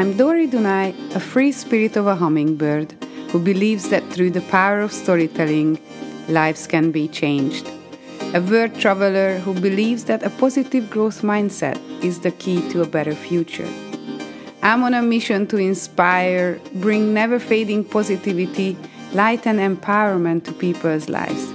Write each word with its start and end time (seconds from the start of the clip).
I'm 0.00 0.16
Dori 0.16 0.48
Dunai, 0.48 0.94
a 1.14 1.20
free 1.20 1.52
spirit 1.52 1.94
of 1.94 2.06
a 2.06 2.16
hummingbird 2.16 2.92
who 3.28 3.38
believes 3.38 3.90
that 3.90 4.02
through 4.10 4.30
the 4.30 4.40
power 4.40 4.80
of 4.80 4.94
storytelling, 4.94 5.78
lives 6.26 6.66
can 6.66 6.90
be 6.90 7.06
changed. 7.06 7.68
A 8.32 8.40
word 8.40 8.74
traveler 8.76 9.40
who 9.40 9.52
believes 9.52 10.04
that 10.04 10.22
a 10.22 10.30
positive 10.30 10.88
growth 10.88 11.20
mindset 11.20 11.78
is 12.02 12.20
the 12.20 12.30
key 12.30 12.66
to 12.70 12.80
a 12.80 12.86
better 12.86 13.14
future. 13.14 13.68
I'm 14.62 14.84
on 14.84 14.94
a 14.94 15.02
mission 15.02 15.46
to 15.48 15.58
inspire, 15.58 16.58
bring 16.76 17.12
never 17.12 17.38
fading 17.38 17.84
positivity, 17.84 18.78
light, 19.12 19.46
and 19.46 19.58
empowerment 19.58 20.44
to 20.44 20.54
people's 20.54 21.10
lives. 21.10 21.46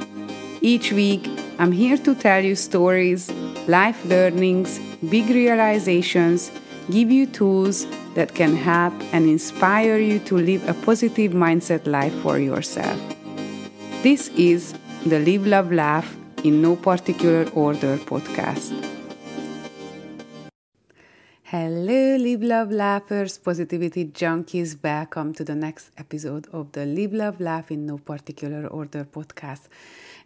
Each 0.62 0.91
week, 0.91 1.27
I'm 1.57 1.71
here 1.71 1.98
to 1.98 2.14
tell 2.14 2.46
you 2.46 2.55
stories, 2.55 3.32
life 3.68 4.05
learnings, 4.05 4.77
big 5.09 5.30
realizations, 5.30 6.52
give 6.90 7.12
you 7.12 7.26
tools 7.26 7.88
that 8.14 8.36
can 8.36 8.56
help 8.56 8.94
and 9.12 9.28
inspire 9.28 9.98
you 9.98 10.20
to 10.20 10.38
live 10.38 10.68
a 10.70 10.73
positive 10.86 11.32
mindset 11.32 11.86
life 11.88 12.14
for 12.22 12.38
yourself. 12.38 13.00
This 14.04 14.30
is 14.30 14.73
the 15.06 15.20
Live, 15.20 15.48
Love, 15.48 15.72
Laugh 15.72 16.16
in 16.44 16.62
No 16.62 16.76
Particular 16.76 17.50
Order 17.54 17.98
podcast. 17.98 18.73
Hello, 21.44 22.18
Live, 22.18 22.44
Love, 22.44 22.72
Laughers, 22.72 23.38
Positivity 23.38 24.06
Junkies. 24.06 24.78
Welcome 24.84 25.34
to 25.36 25.44
the 25.44 25.56
next 25.56 25.90
episode 25.98 26.48
of 26.52 26.72
the 26.73 26.86
Live, 26.86 27.14
Love, 27.14 27.40
Laugh 27.40 27.72
in 27.72 27.86
No 27.88 27.98
Particular 27.98 28.67
Order 28.67 29.06
podcast. 29.06 29.70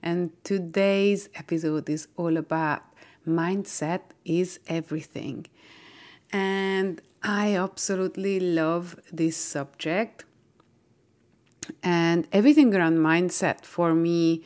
And 0.03 0.31
today's 0.43 1.29
episode 1.35 1.89
is 1.89 2.07
all 2.17 2.35
about 2.35 2.81
mindset 3.27 4.01
is 4.25 4.59
everything. 4.67 5.45
And 6.31 7.01
I 7.23 7.55
absolutely 7.55 8.39
love 8.39 8.99
this 9.11 9.37
subject. 9.37 10.25
And 11.83 12.27
everything 12.31 12.73
around 12.73 12.97
mindset 12.97 13.65
for 13.65 13.93
me 13.93 14.43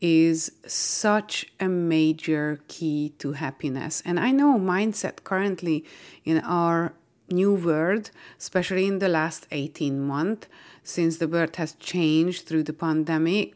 is 0.00 0.52
such 0.66 1.46
a 1.58 1.68
major 1.68 2.60
key 2.68 3.14
to 3.18 3.32
happiness. 3.32 4.02
And 4.04 4.20
I 4.20 4.30
know 4.30 4.58
mindset 4.58 5.24
currently 5.24 5.84
in 6.24 6.38
our 6.40 6.92
new 7.30 7.54
world, 7.54 8.10
especially 8.38 8.86
in 8.86 8.98
the 8.98 9.08
last 9.08 9.46
18 9.50 10.00
months, 10.00 10.48
since 10.82 11.16
the 11.16 11.28
world 11.28 11.56
has 11.56 11.72
changed 11.74 12.46
through 12.46 12.62
the 12.64 12.72
pandemic, 12.72 13.54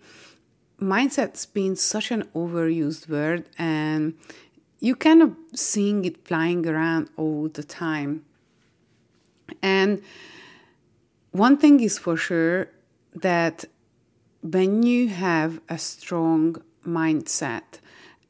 mindset's 0.80 1.46
been 1.46 1.76
such 1.76 2.10
an 2.10 2.24
overused 2.34 3.08
word 3.08 3.44
and 3.58 4.14
you 4.80 4.96
kind 4.96 5.22
of 5.22 5.36
seeing 5.54 6.04
it 6.04 6.26
flying 6.26 6.66
around 6.66 7.10
all 7.16 7.48
the 7.48 7.62
time. 7.62 8.24
And 9.62 10.02
one 11.32 11.58
thing 11.58 11.80
is 11.80 11.98
for 11.98 12.16
sure 12.16 12.70
that 13.14 13.66
when 14.42 14.82
you 14.82 15.08
have 15.08 15.60
a 15.68 15.78
strong 15.78 16.56
mindset 16.86 17.78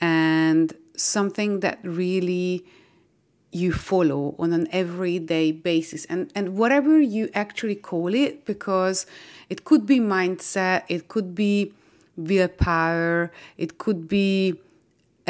and 0.01 0.73
something 0.97 1.61
that 1.61 1.79
really 1.85 2.65
you 3.53 3.73
follow 3.73 4.35
on 4.39 4.53
an 4.53 4.69
everyday 4.71 5.51
basis 5.51 6.05
and 6.05 6.31
and 6.35 6.57
whatever 6.57 7.01
you 7.01 7.29
actually 7.35 7.75
call 7.75 8.15
it 8.15 8.45
because 8.45 9.07
it 9.49 9.65
could 9.65 9.87
be 9.87 9.99
mindset 9.99 10.83
it 10.89 11.09
could 11.09 11.35
be 11.35 11.73
willpower 12.17 13.33
it 13.57 13.79
could 13.79 14.09
be 14.09 14.55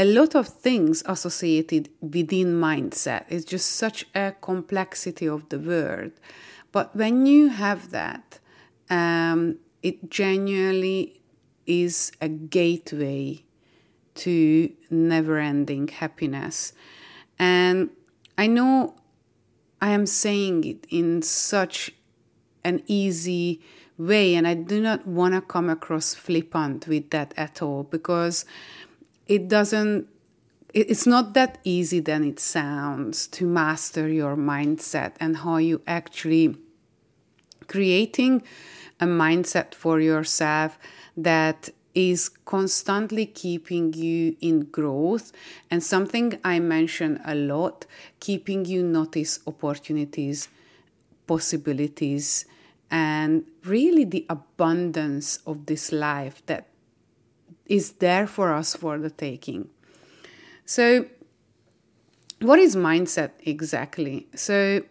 a 0.00 0.04
lot 0.04 0.34
of 0.34 0.48
things 0.48 1.02
associated 1.04 1.90
within 2.00 2.58
mindset. 2.58 3.26
It's 3.28 3.44
just 3.44 3.72
such 3.72 4.06
a 4.14 4.32
complexity 4.40 5.28
of 5.28 5.46
the 5.50 5.58
word. 5.58 6.12
But 6.72 6.96
when 6.96 7.26
you 7.26 7.50
have 7.50 7.90
that, 7.90 8.38
um, 8.88 9.58
it 9.82 10.08
genuinely 10.08 11.20
is 11.66 12.12
a 12.18 12.28
gateway 12.28 13.44
to 14.14 14.72
never 14.88 15.36
ending 15.38 15.88
happiness. 15.88 16.72
And 17.38 17.90
I 18.38 18.46
know 18.46 18.94
I 19.82 19.90
am 19.90 20.06
saying 20.06 20.64
it 20.64 20.86
in 20.88 21.20
such 21.20 21.92
an 22.64 22.82
easy 22.86 23.60
way, 23.98 24.34
and 24.34 24.48
I 24.48 24.54
do 24.54 24.80
not 24.80 25.06
want 25.06 25.34
to 25.34 25.42
come 25.42 25.68
across 25.68 26.14
flippant 26.14 26.88
with 26.88 27.10
that 27.10 27.34
at 27.36 27.60
all 27.60 27.82
because 27.82 28.46
it 29.30 29.46
doesn't 29.48 30.08
it's 30.74 31.06
not 31.06 31.34
that 31.34 31.58
easy 31.64 32.00
than 32.00 32.22
it 32.24 32.38
sounds 32.38 33.26
to 33.26 33.46
master 33.46 34.08
your 34.08 34.36
mindset 34.36 35.12
and 35.18 35.38
how 35.38 35.56
you 35.56 35.80
actually 35.86 36.56
creating 37.66 38.42
a 39.00 39.06
mindset 39.06 39.74
for 39.74 40.00
yourself 40.00 40.78
that 41.16 41.70
is 41.94 42.28
constantly 42.28 43.26
keeping 43.26 43.92
you 43.94 44.36
in 44.40 44.60
growth. 44.60 45.32
And 45.70 45.82
something 45.82 46.38
i 46.44 46.58
mention 46.60 47.20
a 47.24 47.34
lot 47.34 47.86
keeping 48.18 48.64
you 48.64 48.82
notice 48.82 49.40
opportunities 49.46 50.48
possibilities 51.26 52.44
and 52.90 53.44
really 53.64 54.04
the 54.04 54.26
abundance 54.28 55.38
of 55.46 55.66
this 55.66 55.92
life 55.92 56.42
that 56.46 56.69
is 57.70 57.92
there 57.92 58.26
for 58.26 58.52
us 58.52 58.74
for 58.74 58.98
the 58.98 59.08
taking. 59.08 59.70
So, 60.66 61.06
what 62.40 62.58
is 62.58 62.74
mindset 62.74 63.30
exactly? 63.44 64.26
So, 64.34 64.82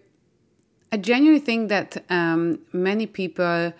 I 0.92 0.98
genuinely 0.98 1.42
think 1.42 1.70
that 1.70 2.04
um, 2.10 2.60
many 2.72 3.06
people, 3.06 3.74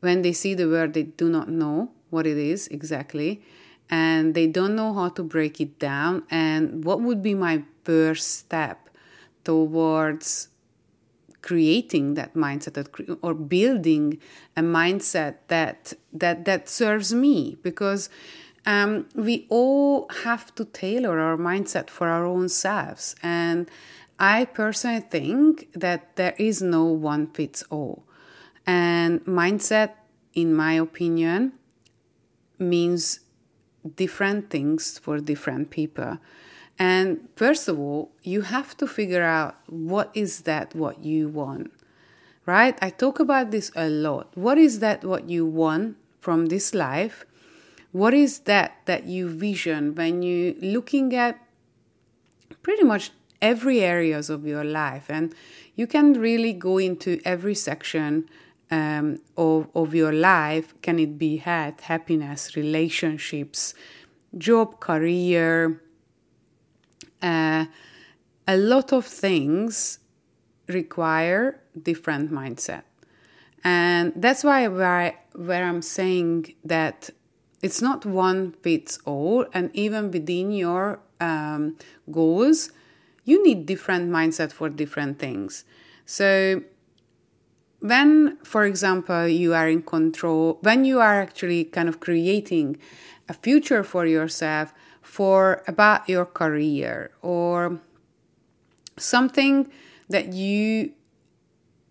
when 0.00 0.22
they 0.22 0.32
see 0.32 0.54
the 0.54 0.68
word, 0.68 0.94
they 0.94 1.02
do 1.02 1.28
not 1.28 1.48
know 1.48 1.90
what 2.10 2.26
it 2.26 2.38
is 2.38 2.68
exactly, 2.68 3.42
and 3.90 4.34
they 4.34 4.46
don't 4.46 4.76
know 4.76 4.94
how 4.94 5.08
to 5.10 5.22
break 5.22 5.60
it 5.60 5.78
down. 5.78 6.22
And 6.30 6.84
what 6.84 7.00
would 7.00 7.22
be 7.22 7.34
my 7.34 7.64
first 7.82 8.38
step 8.38 8.88
towards 9.42 10.48
creating 11.42 12.14
that 12.14 12.32
mindset 12.32 12.88
or 13.20 13.34
building 13.34 14.18
a 14.56 14.62
mindset 14.62 15.34
that 15.48 15.92
that 16.10 16.46
that 16.46 16.70
serves 16.70 17.12
me 17.12 17.58
because 17.62 18.08
um, 18.66 19.06
we 19.14 19.46
all 19.48 20.08
have 20.22 20.54
to 20.54 20.64
tailor 20.64 21.18
our 21.18 21.36
mindset 21.36 21.90
for 21.90 22.08
our 22.08 22.24
own 22.24 22.48
selves. 22.48 23.14
And 23.22 23.70
I 24.18 24.46
personally 24.46 25.00
think 25.00 25.72
that 25.74 26.16
there 26.16 26.34
is 26.38 26.62
no 26.62 26.84
one 26.84 27.26
fits 27.28 27.62
all. 27.70 28.04
And 28.66 29.24
mindset, 29.24 29.92
in 30.32 30.54
my 30.54 30.74
opinion, 30.74 31.52
means 32.58 33.20
different 33.96 34.48
things 34.48 34.98
for 34.98 35.18
different 35.18 35.70
people. 35.70 36.18
And 36.78 37.28
first 37.36 37.68
of 37.68 37.78
all, 37.78 38.12
you 38.22 38.42
have 38.42 38.76
to 38.78 38.86
figure 38.86 39.22
out 39.22 39.56
what 39.66 40.10
is 40.14 40.42
that 40.42 40.74
what 40.74 41.04
you 41.04 41.28
want. 41.28 41.70
Right? 42.46 42.78
I 42.82 42.90
talk 42.90 43.20
about 43.20 43.50
this 43.50 43.70
a 43.74 43.88
lot. 43.88 44.36
What 44.36 44.58
is 44.58 44.80
that 44.80 45.04
what 45.04 45.28
you 45.28 45.46
want 45.46 45.96
from 46.20 46.46
this 46.46 46.74
life? 46.74 47.24
What 47.94 48.12
is 48.12 48.40
that 48.50 48.78
that 48.86 49.06
you 49.06 49.28
vision 49.28 49.94
when 49.94 50.20
you 50.20 50.56
looking 50.60 51.14
at 51.14 51.38
pretty 52.60 52.82
much 52.82 53.12
every 53.40 53.82
areas 53.82 54.28
of 54.30 54.44
your 54.44 54.64
life? 54.64 55.08
And 55.08 55.32
you 55.76 55.86
can 55.86 56.14
really 56.14 56.52
go 56.52 56.78
into 56.78 57.20
every 57.24 57.54
section 57.54 58.28
um, 58.68 59.20
of, 59.36 59.68
of 59.76 59.94
your 59.94 60.10
life. 60.12 60.74
Can 60.82 60.98
it 60.98 61.16
be 61.18 61.36
health 61.36 61.82
happiness 61.82 62.56
relationships 62.56 63.74
job 64.36 64.80
career? 64.80 65.80
Uh, 67.22 67.66
a 68.48 68.56
lot 68.56 68.92
of 68.92 69.06
things 69.06 70.00
require 70.66 71.60
different 71.80 72.32
mindset. 72.32 72.82
And 73.62 74.12
that's 74.16 74.42
why 74.42 74.66
where, 74.66 75.14
where 75.36 75.64
i'm 75.64 75.80
saying 75.80 76.54
that 76.64 77.10
it's 77.64 77.80
not 77.80 78.04
one 78.04 78.52
fits 78.60 78.98
all, 79.06 79.46
and 79.54 79.70
even 79.72 80.10
within 80.10 80.52
your 80.52 81.00
um, 81.18 81.78
goals, 82.12 82.70
you 83.24 83.42
need 83.42 83.64
different 83.64 84.10
mindset 84.10 84.52
for 84.52 84.68
different 84.68 85.18
things. 85.18 85.64
So, 86.04 86.62
when, 87.80 88.36
for 88.44 88.66
example, 88.66 89.26
you 89.26 89.54
are 89.54 89.66
in 89.66 89.80
control, 89.80 90.58
when 90.60 90.84
you 90.84 91.00
are 91.00 91.22
actually 91.22 91.64
kind 91.64 91.88
of 91.88 92.00
creating 92.00 92.76
a 93.30 93.32
future 93.32 93.82
for 93.82 94.04
yourself 94.04 94.74
for 95.00 95.62
about 95.66 96.06
your 96.06 96.26
career 96.26 97.12
or 97.22 97.80
something 98.98 99.70
that 100.10 100.34
you 100.34 100.92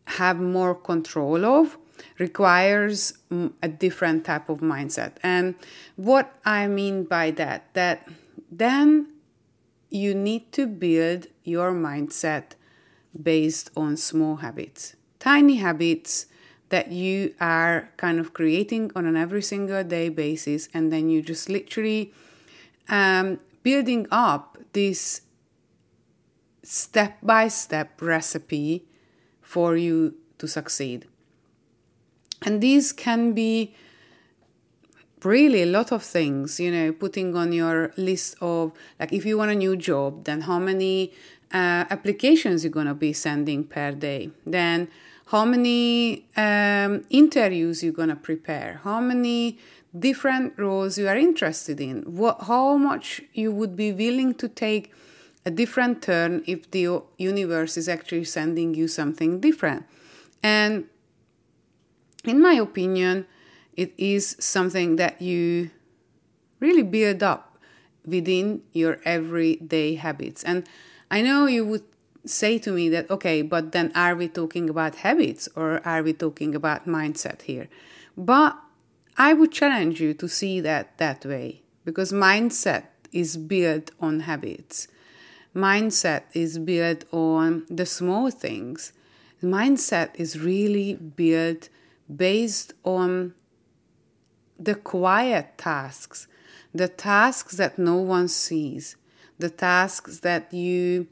have 0.05 0.39
more 0.39 0.75
control 0.75 1.43
of, 1.43 1.79
requires 2.17 3.13
a 3.61 3.67
different 3.67 4.25
type 4.25 4.49
of 4.49 4.59
mindset. 4.59 5.13
And 5.23 5.55
what 5.95 6.33
I 6.45 6.67
mean 6.67 7.03
by 7.03 7.31
that, 7.31 7.73
that 7.73 8.07
then 8.51 9.13
you 9.89 10.13
need 10.13 10.51
to 10.53 10.67
build 10.67 11.27
your 11.43 11.71
mindset 11.71 12.53
based 13.21 13.69
on 13.77 13.97
small 13.97 14.37
habits, 14.37 14.95
tiny 15.19 15.57
habits 15.57 16.25
that 16.69 16.91
you 16.91 17.35
are 17.39 17.91
kind 17.97 18.19
of 18.19 18.33
creating 18.33 18.91
on 18.95 19.05
an 19.05 19.15
every 19.15 19.43
single 19.43 19.83
day 19.83 20.09
basis, 20.09 20.69
and 20.73 20.91
then 20.91 21.09
you 21.09 21.21
just 21.21 21.47
literally 21.47 22.11
um, 22.89 23.39
building 23.61 24.07
up 24.09 24.57
this 24.73 25.21
step 26.63 27.17
by 27.21 27.47
step 27.47 28.01
recipe 28.01 28.85
for 29.41 29.77
you 29.77 30.15
to 30.39 30.47
succeed. 30.47 31.05
And 32.45 32.61
these 32.61 32.91
can 32.91 33.33
be 33.33 33.73
really 35.23 35.61
a 35.63 35.65
lot 35.65 35.91
of 35.91 36.03
things, 36.03 36.59
you 36.59 36.71
know, 36.71 36.91
putting 36.91 37.35
on 37.35 37.53
your 37.53 37.93
list 37.97 38.35
of 38.41 38.73
like 38.99 39.13
if 39.13 39.25
you 39.25 39.37
want 39.37 39.51
a 39.51 39.55
new 39.55 39.75
job, 39.75 40.25
then 40.25 40.41
how 40.41 40.59
many 40.59 41.13
uh, 41.53 41.85
applications 41.89 42.63
you're 42.63 42.71
going 42.71 42.87
to 42.87 42.93
be 42.93 43.13
sending 43.13 43.63
per 43.63 43.91
day, 43.91 44.31
then 44.45 44.87
how 45.27 45.45
many 45.45 46.25
um, 46.35 47.05
interviews 47.09 47.83
you're 47.83 47.93
going 47.93 48.09
to 48.09 48.15
prepare, 48.15 48.81
how 48.83 48.99
many 48.99 49.57
different 49.97 50.53
roles 50.57 50.97
you 50.97 51.07
are 51.07 51.15
interested 51.15 51.79
in, 51.79 52.01
what, 52.01 52.41
how 52.41 52.75
much 52.77 53.21
you 53.33 53.51
would 53.51 53.75
be 53.75 53.93
willing 53.93 54.33
to 54.33 54.47
take 54.49 54.91
a 55.45 55.51
different 55.51 56.01
turn 56.01 56.43
if 56.47 56.69
the 56.71 57.01
universe 57.17 57.77
is 57.77 57.87
actually 57.87 58.23
sending 58.23 58.73
you 58.73 58.87
something 58.87 59.39
different. 59.39 59.85
And 60.41 60.85
in 62.23 62.41
my 62.41 62.53
opinion, 62.53 63.25
it 63.75 63.93
is 63.97 64.35
something 64.39 64.97
that 64.97 65.21
you 65.21 65.71
really 66.59 66.83
build 66.83 67.23
up 67.23 67.57
within 68.05 68.61
your 68.71 68.99
everyday 69.05 69.95
habits. 69.95 70.43
And 70.43 70.67
I 71.09 71.21
know 71.21 71.47
you 71.47 71.65
would 71.65 71.83
say 72.25 72.57
to 72.59 72.71
me 72.71 72.89
that, 72.89 73.09
okay, 73.09 73.41
but 73.41 73.71
then 73.71 73.91
are 73.95 74.15
we 74.15 74.27
talking 74.27 74.69
about 74.69 74.95
habits 74.95 75.49
or 75.55 75.85
are 75.85 76.03
we 76.03 76.13
talking 76.13 76.55
about 76.55 76.87
mindset 76.87 77.43
here? 77.43 77.67
But 78.17 78.57
I 79.17 79.33
would 79.33 79.51
challenge 79.51 79.99
you 79.99 80.13
to 80.15 80.27
see 80.27 80.59
that 80.61 80.97
that 80.97 81.25
way 81.25 81.61
because 81.85 82.11
mindset 82.11 82.85
is 83.11 83.37
built 83.37 83.91
on 83.99 84.21
habits 84.21 84.87
mindset 85.55 86.23
is 86.33 86.57
built 86.57 87.05
on 87.11 87.65
the 87.69 87.85
small 87.85 88.31
things. 88.31 88.93
Mindset 89.41 90.09
is 90.15 90.39
really 90.39 90.95
built 90.95 91.69
based 92.13 92.73
on 92.83 93.33
the 94.59 94.75
quiet 94.75 95.57
tasks, 95.57 96.27
the 96.73 96.87
tasks 96.87 97.57
that 97.57 97.77
no 97.77 97.97
one 97.97 98.27
sees, 98.27 98.95
the 99.39 99.49
tasks 99.49 100.19
that 100.19 100.53
you 100.53 101.07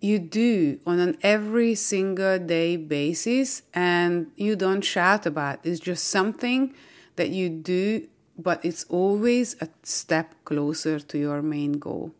you 0.00 0.18
do 0.18 0.78
on 0.84 0.98
an 0.98 1.16
every 1.22 1.74
single 1.74 2.38
day 2.38 2.76
basis 2.76 3.62
and 3.72 4.30
you 4.36 4.54
don't 4.54 4.82
shout 4.82 5.24
about. 5.24 5.58
It's 5.64 5.80
just 5.80 6.04
something 6.04 6.74
that 7.16 7.30
you 7.30 7.48
do, 7.48 8.06
but 8.36 8.62
it's 8.62 8.84
always 8.90 9.56
a 9.62 9.68
step 9.82 10.34
closer 10.44 11.00
to 11.00 11.18
your 11.18 11.40
main 11.40 11.72
goal 11.72 12.12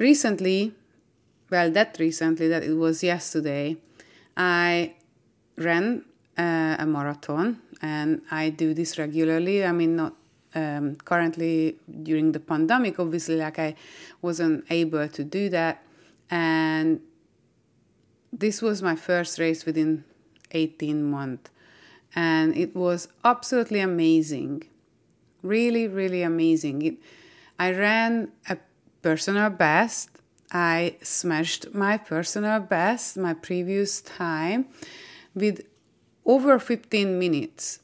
recently, 0.00 0.74
well, 1.50 1.70
that 1.70 1.96
recently, 2.00 2.48
that 2.48 2.64
it 2.64 2.74
was 2.74 3.04
yesterday, 3.04 3.76
I 4.40 4.94
ran 5.58 6.06
uh, 6.38 6.76
a 6.78 6.86
marathon 6.86 7.60
and 7.82 8.22
I 8.30 8.48
do 8.48 8.72
this 8.72 8.96
regularly. 8.98 9.66
I 9.66 9.72
mean, 9.72 9.96
not 9.96 10.14
um, 10.54 10.96
currently 10.96 11.76
during 12.02 12.32
the 12.32 12.40
pandemic, 12.40 12.98
obviously, 12.98 13.36
like 13.36 13.58
I 13.58 13.74
wasn't 14.22 14.64
able 14.70 15.06
to 15.08 15.24
do 15.24 15.50
that. 15.50 15.82
And 16.30 17.00
this 18.32 18.62
was 18.62 18.80
my 18.80 18.96
first 18.96 19.38
race 19.38 19.66
within 19.66 20.04
18 20.52 21.04
months. 21.04 21.50
And 22.14 22.56
it 22.56 22.74
was 22.74 23.08
absolutely 23.22 23.80
amazing. 23.80 24.62
Really, 25.42 25.86
really 25.86 26.22
amazing. 26.22 26.82
It, 26.82 26.94
I 27.58 27.72
ran 27.72 28.32
a 28.48 28.56
personal 29.02 29.50
best. 29.50 30.09
I 30.52 30.96
smashed 31.02 31.74
my 31.74 31.96
personal 31.96 32.60
best, 32.60 33.16
my 33.16 33.34
previous 33.34 34.00
time, 34.00 34.66
with 35.34 35.62
over 36.24 36.58
15 36.58 37.18
minutes, 37.18 37.80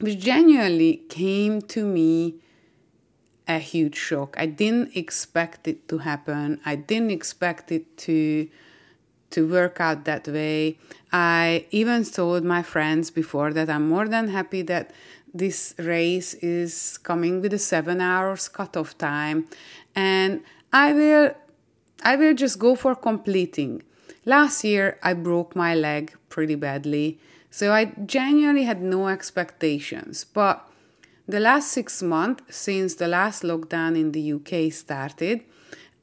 which 0.00 0.18
genuinely 0.18 1.02
came 1.08 1.62
to 1.62 1.84
me 1.84 2.34
a 3.46 3.58
huge 3.58 3.96
shock. 3.96 4.36
I 4.38 4.46
didn't 4.46 4.94
expect 4.94 5.66
it 5.66 5.88
to 5.88 5.98
happen. 5.98 6.60
I 6.66 6.76
didn't 6.76 7.10
expect 7.10 7.72
it 7.72 7.96
to 7.98 8.48
to 9.30 9.46
work 9.46 9.78
out 9.78 10.06
that 10.06 10.26
way. 10.26 10.78
I 11.12 11.66
even 11.70 12.02
told 12.04 12.44
my 12.44 12.62
friends 12.62 13.10
before 13.10 13.52
that 13.52 13.68
I'm 13.68 13.86
more 13.86 14.08
than 14.08 14.28
happy 14.28 14.62
that 14.62 14.90
this 15.34 15.74
race 15.78 16.32
is 16.34 16.96
coming 16.98 17.42
with 17.42 17.52
a 17.52 17.58
seven 17.58 18.00
hours 18.00 18.48
cutoff 18.48 18.96
time 18.96 19.46
and 19.94 20.42
I 20.72 20.92
will 20.92 21.34
I 22.02 22.16
will 22.16 22.34
just 22.34 22.58
go 22.58 22.74
for 22.74 22.94
completing. 22.94 23.82
Last 24.24 24.64
year 24.64 24.98
I 25.02 25.14
broke 25.14 25.56
my 25.56 25.74
leg 25.74 26.14
pretty 26.28 26.54
badly, 26.54 27.18
so 27.50 27.72
I 27.72 27.86
genuinely 28.06 28.64
had 28.64 28.82
no 28.82 29.08
expectations. 29.08 30.24
But 30.24 30.68
the 31.26 31.40
last 31.40 31.72
six 31.72 32.02
months 32.02 32.56
since 32.56 32.94
the 32.94 33.08
last 33.08 33.42
lockdown 33.42 33.98
in 33.98 34.12
the 34.12 34.32
UK 34.32 34.72
started, 34.72 35.42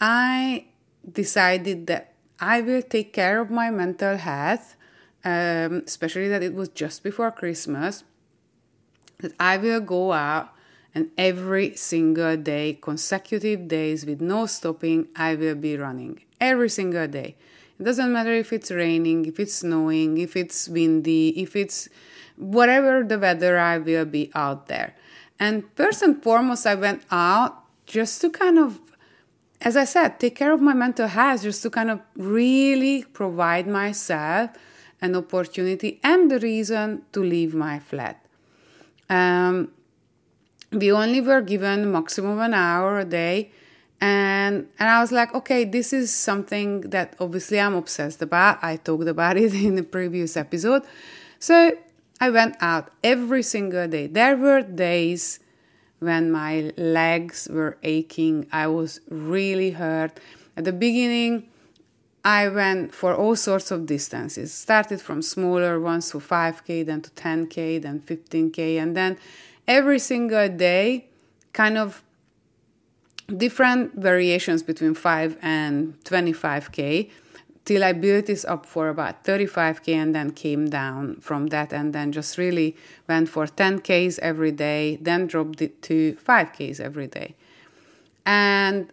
I 0.01 0.65
decided 1.09 1.87
that 1.87 2.13
I 2.39 2.61
will 2.61 2.81
take 2.81 3.13
care 3.13 3.39
of 3.39 3.49
my 3.49 3.69
mental 3.71 4.17
health, 4.17 4.75
um, 5.23 5.83
especially 5.85 6.27
that 6.27 6.43
it 6.43 6.53
was 6.53 6.69
just 6.69 7.03
before 7.03 7.31
Christmas. 7.31 8.03
That 9.19 9.33
I 9.39 9.57
will 9.57 9.79
go 9.79 10.11
out 10.11 10.54
and 10.95 11.11
every 11.17 11.75
single 11.75 12.37
day, 12.37 12.79
consecutive 12.81 13.67
days 13.67 14.05
with 14.05 14.21
no 14.21 14.45
stopping, 14.45 15.09
I 15.13 15.35
will 15.35 15.55
be 15.55 15.75
running. 15.75 16.21
Every 16.39 16.69
single 16.69 17.07
day. 17.07 17.35
It 17.77 17.83
doesn't 17.83 18.13
matter 18.13 18.33
if 18.33 18.53
it's 18.53 18.71
raining, 18.71 19.25
if 19.25 19.37
it's 19.37 19.55
snowing, 19.55 20.17
if 20.17 20.37
it's 20.37 20.69
windy, 20.69 21.29
if 21.41 21.57
it's 21.57 21.89
whatever 22.37 23.03
the 23.03 23.19
weather, 23.19 23.59
I 23.59 23.77
will 23.77 24.05
be 24.05 24.31
out 24.33 24.67
there. 24.67 24.95
And 25.37 25.65
first 25.75 26.01
and 26.01 26.23
foremost, 26.23 26.65
I 26.65 26.75
went 26.75 27.03
out 27.11 27.61
just 27.85 28.21
to 28.21 28.29
kind 28.29 28.57
of, 28.57 28.79
as 29.59 29.75
I 29.75 29.83
said, 29.83 30.17
take 30.17 30.37
care 30.37 30.53
of 30.53 30.61
my 30.61 30.73
mental 30.73 31.07
health, 31.07 31.43
just 31.43 31.61
to 31.63 31.69
kind 31.69 31.91
of 31.91 31.99
really 32.15 33.03
provide 33.03 33.67
myself 33.67 34.51
an 35.01 35.13
opportunity 35.13 35.99
and 36.01 36.31
the 36.31 36.39
reason 36.39 37.03
to 37.11 37.19
leave 37.21 37.53
my 37.53 37.79
flat. 37.79 38.25
Um, 39.09 39.71
we 40.75 40.91
only 40.91 41.21
were 41.21 41.41
given 41.41 41.91
maximum 41.91 42.39
an 42.39 42.53
hour 42.53 42.99
a 42.99 43.05
day 43.05 43.51
and 44.01 44.67
and 44.77 44.89
I 44.89 44.99
was 45.01 45.11
like, 45.11 45.33
okay, 45.33 45.63
this 45.63 45.93
is 45.93 46.13
something 46.13 46.81
that 46.81 47.15
obviously 47.19 47.59
I'm 47.59 47.75
obsessed 47.75 48.21
about. 48.21 48.63
I 48.63 48.77
talked 48.77 49.07
about 49.07 49.37
it 49.45 49.53
in 49.53 49.75
the 49.75 49.83
previous 49.83 50.37
episode. 50.37 50.83
So 51.39 51.71
I 52.19 52.29
went 52.29 52.55
out 52.61 52.91
every 53.03 53.43
single 53.43 53.87
day. 53.87 54.07
There 54.07 54.35
were 54.37 54.61
days 54.61 55.39
when 55.99 56.31
my 56.31 56.71
legs 56.77 57.47
were 57.51 57.77
aching. 57.83 58.47
I 58.51 58.67
was 58.67 58.99
really 59.09 59.71
hurt. 59.71 60.19
At 60.57 60.65
the 60.65 60.73
beginning, 60.73 61.49
I 62.23 62.47
went 62.47 62.93
for 62.93 63.13
all 63.15 63.35
sorts 63.35 63.71
of 63.71 63.85
distances. 63.85 64.53
Started 64.53 65.01
from 65.01 65.21
smaller 65.21 65.79
ones 65.79 66.09
to 66.11 66.17
5k, 66.19 66.85
then 66.85 67.01
to 67.01 67.09
10k, 67.11 67.81
then 67.81 67.99
15k, 67.99 68.81
and 68.81 68.95
then 68.95 69.17
every 69.67 69.99
single 69.99 70.49
day, 70.49 71.07
kind 71.53 71.77
of 71.77 72.03
different 73.27 73.95
variations 73.95 74.61
between 74.61 74.93
5 74.93 75.37
and 75.41 75.99
25k 76.03 77.09
till 77.65 77.83
I 77.83 77.93
built 77.93 78.27
this 78.27 78.45
up 78.45 78.65
for 78.65 78.89
about 78.89 79.23
35k 79.23 79.95
and 79.95 80.13
then 80.13 80.31
came 80.31 80.69
down 80.69 81.15
from 81.19 81.47
that 81.47 81.73
and 81.73 81.93
then 81.93 82.11
just 82.11 82.37
really 82.37 82.75
went 83.09 83.27
for 83.27 83.47
10k's 83.47 84.19
every 84.19 84.51
day, 84.51 84.99
then 85.01 85.25
dropped 85.25 85.61
it 85.61 85.81
to 85.83 86.15
5k's 86.23 86.79
every 86.79 87.07
day. 87.07 87.35
And 88.25 88.91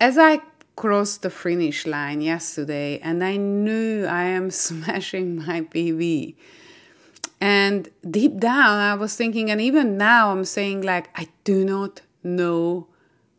as 0.00 0.16
I 0.16 0.40
crossed 0.76 1.22
the 1.22 1.30
finish 1.30 1.86
line 1.86 2.20
yesterday 2.20 3.00
and 3.00 3.24
I 3.24 3.36
knew 3.36 4.06
I 4.06 4.24
am 4.24 4.50
smashing 4.66 5.36
my 5.36 5.62
PB, 5.62 6.36
and 7.40 7.88
deep 8.08 8.38
down, 8.38 8.78
I 8.78 8.94
was 8.94 9.14
thinking, 9.16 9.50
and 9.50 9.60
even 9.60 9.96
now, 9.96 10.30
I'm 10.30 10.44
saying, 10.44 10.82
like, 10.82 11.08
I 11.18 11.28
do 11.44 11.64
not 11.64 12.00
know 12.22 12.88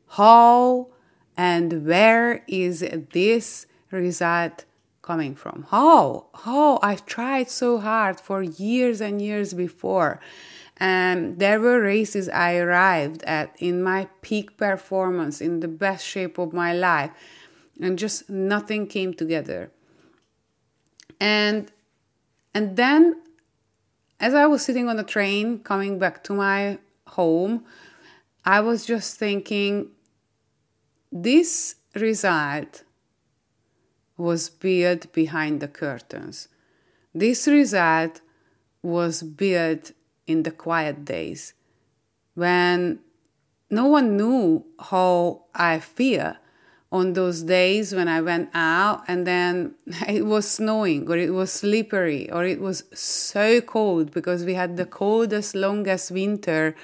how 0.09 0.87
and 1.35 1.85
where 1.85 2.43
is 2.47 2.79
this 3.11 3.67
result 3.91 4.65
coming 5.01 5.35
from? 5.35 5.67
How? 5.69 6.27
How? 6.33 6.79
I've 6.81 7.05
tried 7.05 7.49
so 7.49 7.77
hard 7.77 8.19
for 8.19 8.41
years 8.41 8.99
and 9.01 9.21
years 9.21 9.53
before. 9.53 10.19
And 10.77 11.39
there 11.39 11.59
were 11.59 11.81
races 11.81 12.29
I 12.29 12.55
arrived 12.57 13.23
at 13.23 13.55
in 13.59 13.81
my 13.81 14.07
peak 14.21 14.57
performance, 14.57 15.41
in 15.41 15.59
the 15.59 15.67
best 15.67 16.05
shape 16.05 16.37
of 16.37 16.53
my 16.53 16.73
life, 16.73 17.11
and 17.81 17.97
just 17.97 18.29
nothing 18.29 18.85
came 18.85 19.13
together. 19.13 19.71
And 21.19 21.71
and 22.53 22.75
then 22.75 23.21
as 24.19 24.33
I 24.33 24.45
was 24.45 24.63
sitting 24.63 24.89
on 24.89 24.97
the 24.97 25.03
train 25.03 25.59
coming 25.59 25.99
back 25.99 26.23
to 26.25 26.33
my 26.33 26.79
home, 27.07 27.65
I 28.43 28.61
was 28.61 28.85
just 28.85 29.17
thinking 29.17 29.89
this 31.11 31.75
result 31.95 32.83
was 34.17 34.49
built 34.49 35.13
behind 35.13 35.59
the 35.59 35.67
curtains. 35.67 36.47
This 37.13 37.47
result 37.47 38.21
was 38.81 39.21
built 39.21 39.91
in 40.25 40.43
the 40.43 40.51
quiet 40.51 41.05
days 41.05 41.53
when 42.33 42.99
no 43.69 43.85
one 43.87 44.17
knew 44.17 44.65
how 44.79 45.43
I 45.53 45.79
feel 45.79 46.35
on 46.91 47.13
those 47.13 47.43
days 47.43 47.93
when 47.93 48.07
I 48.07 48.21
went 48.21 48.49
out 48.53 49.03
and 49.07 49.27
then 49.27 49.75
it 50.07 50.25
was 50.25 50.49
snowing 50.49 51.09
or 51.09 51.17
it 51.17 51.33
was 51.33 51.51
slippery 51.51 52.31
or 52.31 52.45
it 52.45 52.61
was 52.61 52.83
so 52.93 53.61
cold 53.61 54.11
because 54.11 54.45
we 54.45 54.53
had 54.53 54.77
the 54.77 54.85
coldest, 54.85 55.55
longest 55.55 56.11
winter 56.11 56.75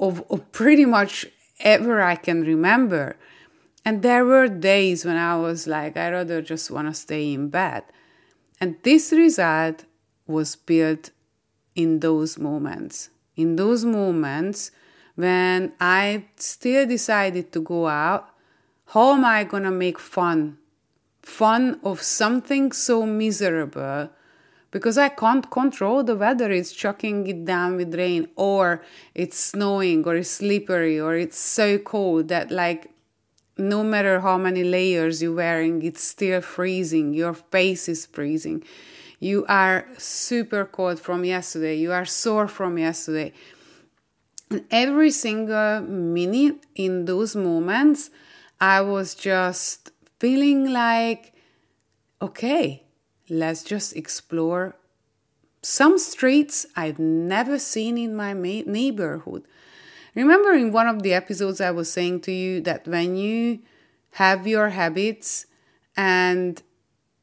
of, 0.00 0.24
of 0.30 0.50
pretty 0.52 0.84
much 0.84 1.26
ever 1.60 2.00
I 2.00 2.16
can 2.16 2.42
remember. 2.42 3.16
And 3.84 4.02
there 4.02 4.24
were 4.24 4.48
days 4.48 5.04
when 5.04 5.16
I 5.16 5.36
was 5.36 5.66
like, 5.66 5.96
I 5.96 6.10
rather 6.10 6.42
just 6.42 6.70
want 6.70 6.88
to 6.88 6.94
stay 6.94 7.32
in 7.32 7.48
bed. 7.48 7.84
And 8.60 8.76
this 8.82 9.12
result 9.12 9.84
was 10.26 10.54
built 10.54 11.10
in 11.74 12.00
those 12.00 12.38
moments. 12.38 13.10
In 13.36 13.56
those 13.56 13.84
moments 13.84 14.70
when 15.14 15.72
I 15.80 16.24
still 16.36 16.86
decided 16.86 17.52
to 17.52 17.60
go 17.60 17.86
out, 17.86 18.31
how 18.92 19.14
am 19.14 19.24
I 19.24 19.44
going 19.44 19.62
to 19.62 19.70
make 19.70 19.98
fun? 19.98 20.58
Fun 21.22 21.80
of 21.82 22.02
something 22.02 22.72
so 22.72 23.06
miserable 23.06 24.10
because 24.70 24.98
I 24.98 25.08
can't 25.08 25.50
control 25.50 26.02
the 26.02 26.14
weather. 26.14 26.50
It's 26.50 26.72
chucking 26.72 27.26
it 27.26 27.44
down 27.46 27.76
with 27.76 27.94
rain, 27.94 28.28
or 28.36 28.82
it's 29.14 29.38
snowing, 29.38 30.04
or 30.06 30.16
it's 30.16 30.30
slippery, 30.30 31.00
or 31.00 31.16
it's 31.16 31.38
so 31.38 31.78
cold 31.78 32.28
that, 32.28 32.50
like, 32.50 32.90
no 33.56 33.82
matter 33.82 34.20
how 34.20 34.36
many 34.36 34.62
layers 34.62 35.22
you're 35.22 35.34
wearing, 35.34 35.82
it's 35.82 36.04
still 36.04 36.42
freezing. 36.42 37.14
Your 37.14 37.32
face 37.34 37.88
is 37.88 38.04
freezing. 38.04 38.62
You 39.20 39.46
are 39.48 39.86
super 39.96 40.66
cold 40.66 41.00
from 41.00 41.24
yesterday. 41.24 41.76
You 41.76 41.92
are 41.92 42.04
sore 42.04 42.48
from 42.48 42.76
yesterday. 42.76 43.32
And 44.50 44.64
every 44.70 45.10
single 45.10 45.80
minute 45.80 46.64
in 46.74 47.06
those 47.06 47.34
moments, 47.34 48.10
I 48.62 48.80
was 48.80 49.16
just 49.16 49.90
feeling 50.20 50.72
like, 50.72 51.32
okay, 52.22 52.84
let's 53.28 53.64
just 53.64 53.96
explore 53.96 54.76
some 55.62 55.98
streets 55.98 56.64
I've 56.76 57.00
never 57.00 57.58
seen 57.58 57.98
in 57.98 58.14
my 58.14 58.34
ma- 58.34 58.62
neighborhood. 58.64 59.42
Remember 60.14 60.52
in 60.52 60.70
one 60.70 60.86
of 60.86 61.02
the 61.02 61.12
episodes, 61.12 61.60
I 61.60 61.72
was 61.72 61.90
saying 61.90 62.20
to 62.20 62.30
you 62.30 62.60
that 62.60 62.86
when 62.86 63.16
you 63.16 63.58
have 64.12 64.46
your 64.46 64.68
habits 64.68 65.46
and 65.96 66.62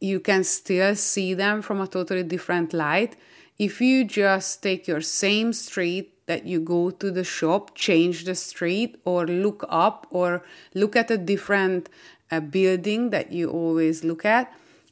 you 0.02 0.20
can 0.20 0.44
still 0.44 0.94
see 0.94 1.34
them 1.34 1.62
from 1.62 1.80
a 1.80 1.88
totally 1.88 2.24
different 2.24 2.74
light, 2.74 3.16
if 3.58 3.80
you 3.80 4.04
just 4.04 4.62
take 4.62 4.90
your 4.90 5.00
same 5.00 5.54
street 5.54 6.19
that 6.30 6.46
you 6.46 6.60
go 6.60 6.92
to 6.92 7.08
the 7.10 7.24
shop, 7.24 7.62
change 7.74 8.26
the 8.26 8.36
street, 8.36 8.92
or 9.04 9.26
look 9.26 9.66
up, 9.68 10.08
or 10.12 10.44
look 10.76 10.96
at 10.96 11.10
a 11.10 11.18
different 11.18 11.90
uh, 12.32 12.40
building 12.40 13.10
that 13.10 13.32
you 13.32 13.50
always 13.50 14.04
look 14.04 14.24
at, 14.24 14.46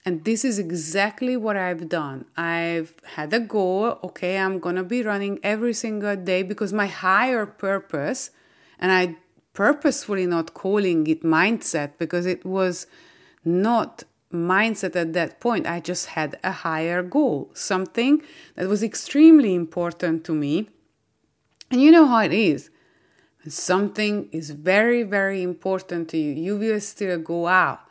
and 0.08 0.24
this 0.24 0.44
is 0.50 0.58
exactly 0.58 1.36
what 1.36 1.58
I've 1.58 1.89
done. 1.89 2.25
I've 2.38 2.94
had 3.15 3.34
a 3.34 3.41
goal. 3.41 4.00
Okay, 4.08 4.38
I'm 4.38 4.60
to 4.62 4.84
be 4.84 5.03
running 5.03 5.38
every 5.44 5.74
single 5.74 6.15
day 6.15 6.41
because 6.44 6.72
my 6.72 6.88
higher 6.88 7.46
purpose, 7.46 8.32
and 8.79 8.91
I 8.91 9.17
purposefully 9.53 10.25
not 10.25 10.53
calling 10.53 11.06
it 11.08 11.24
mindset 11.24 11.89
because 11.98 12.25
it 12.25 12.46
was 12.46 12.88
not 13.44 14.06
mindset 14.34 14.96
at 14.96 15.13
that 15.13 15.39
point. 15.39 15.67
I 15.67 15.82
just 15.82 16.06
had 16.17 16.39
a 16.44 16.53
higher 16.65 17.03
goal, 17.03 17.51
something 17.53 18.22
that 18.56 18.67
was 18.67 18.82
extremely 18.82 19.53
important 19.53 20.24
to 20.25 20.34
me. 20.34 20.70
And 21.71 21.81
you 21.81 21.91
know 21.91 22.05
how 22.07 22.19
it 22.19 22.33
is. 22.33 22.69
When 23.43 23.51
something 23.51 24.29
is 24.31 24.51
very, 24.51 25.03
very 25.03 25.43
important 25.43 26.09
to 26.09 26.17
you, 26.17 26.31
you 26.31 26.57
will 26.57 26.79
still 26.79 27.19
go 27.19 27.47
out 27.47 27.81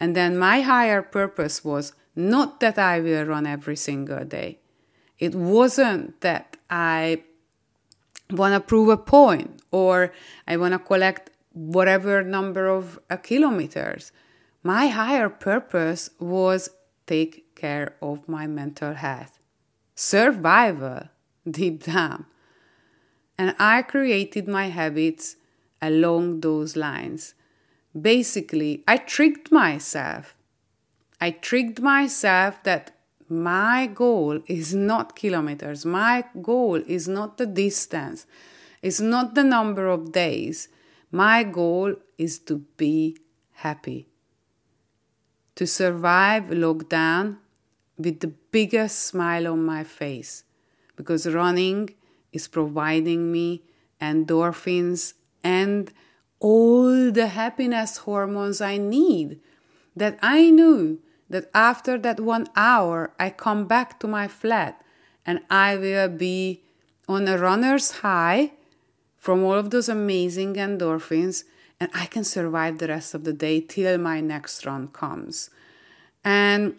and 0.00 0.14
then 0.14 0.36
my 0.36 0.60
higher 0.60 1.02
purpose 1.02 1.64
was 1.64 1.92
not 2.14 2.60
that 2.60 2.78
I 2.78 3.00
will 3.00 3.24
run 3.24 3.46
every 3.46 3.76
single 3.76 4.24
day. 4.24 4.58
It 5.18 5.34
wasn't 5.34 6.20
that 6.20 6.56
I 6.68 7.22
want 8.30 8.54
to 8.54 8.60
prove 8.60 8.88
a 8.88 8.96
point 8.96 9.62
or 9.70 10.12
I 10.46 10.56
want 10.56 10.72
to 10.72 10.78
collect 10.78 11.30
whatever 11.52 12.22
number 12.22 12.66
of 12.68 12.98
uh, 13.08 13.16
kilometers. 13.16 14.12
My 14.62 14.88
higher 14.88 15.28
purpose 15.28 16.10
was 16.18 16.68
take 17.06 17.54
care 17.54 17.94
of 18.02 18.28
my 18.28 18.46
mental 18.46 18.94
health, 18.94 19.38
survival 19.94 21.08
deep 21.50 21.84
down. 21.84 22.26
And 23.38 23.54
I 23.58 23.82
created 23.82 24.48
my 24.48 24.68
habits 24.68 25.36
along 25.82 26.40
those 26.40 26.76
lines. 26.76 27.34
Basically, 27.98 28.82
I 28.86 28.96
tricked 28.96 29.52
myself. 29.52 30.36
I 31.20 31.30
tricked 31.30 31.80
myself 31.80 32.62
that 32.64 32.92
my 33.28 33.86
goal 33.86 34.40
is 34.46 34.74
not 34.74 35.16
kilometers, 35.16 35.86
my 35.86 36.24
goal 36.42 36.82
is 36.86 37.08
not 37.08 37.38
the 37.38 37.46
distance, 37.46 38.26
it's 38.82 39.00
not 39.00 39.34
the 39.34 39.44
number 39.44 39.86
of 39.88 40.12
days. 40.12 40.68
My 41.10 41.42
goal 41.44 41.94
is 42.18 42.38
to 42.40 42.64
be 42.76 43.16
happy, 43.52 44.08
to 45.54 45.66
survive 45.66 46.44
lockdown 46.44 47.38
with 47.96 48.20
the 48.20 48.32
biggest 48.50 48.98
smile 48.98 49.46
on 49.46 49.64
my 49.64 49.84
face. 49.84 50.44
Because 50.96 51.26
running 51.26 51.94
is 52.34 52.48
providing 52.48 53.32
me 53.32 53.62
endorphins 54.00 55.14
and 55.42 55.90
all 56.40 57.10
the 57.10 57.28
happiness 57.28 57.98
hormones 57.98 58.60
I 58.60 58.76
need. 58.76 59.40
That 59.96 60.18
I 60.20 60.50
knew 60.50 61.00
that 61.30 61.48
after 61.54 61.96
that 61.98 62.20
one 62.20 62.48
hour, 62.56 63.14
I 63.18 63.30
come 63.30 63.66
back 63.66 64.00
to 64.00 64.08
my 64.08 64.28
flat 64.28 64.82
and 65.24 65.40
I 65.48 65.76
will 65.76 66.08
be 66.08 66.64
on 67.08 67.28
a 67.28 67.38
runner's 67.38 68.02
high 68.02 68.52
from 69.16 69.42
all 69.44 69.54
of 69.54 69.70
those 69.70 69.88
amazing 69.88 70.54
endorphins 70.54 71.44
and 71.80 71.90
I 71.94 72.06
can 72.06 72.24
survive 72.24 72.78
the 72.78 72.88
rest 72.88 73.14
of 73.14 73.24
the 73.24 73.32
day 73.32 73.60
till 73.60 73.98
my 73.98 74.20
next 74.20 74.66
run 74.66 74.88
comes. 74.88 75.50
And 76.24 76.76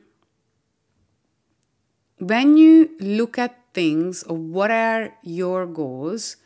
when 2.20 2.58
you 2.58 2.92
look 3.00 3.38
at 3.38 3.65
things 3.76 4.24
of 4.24 4.38
what 4.38 4.72
are 4.72 5.14
your 5.22 5.68
goals, 5.68 6.38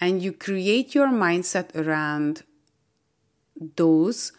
and 0.00 0.20
you 0.20 0.32
create 0.32 0.94
your 0.94 1.08
mindset 1.08 1.74
around 1.76 2.42
those 3.76 4.32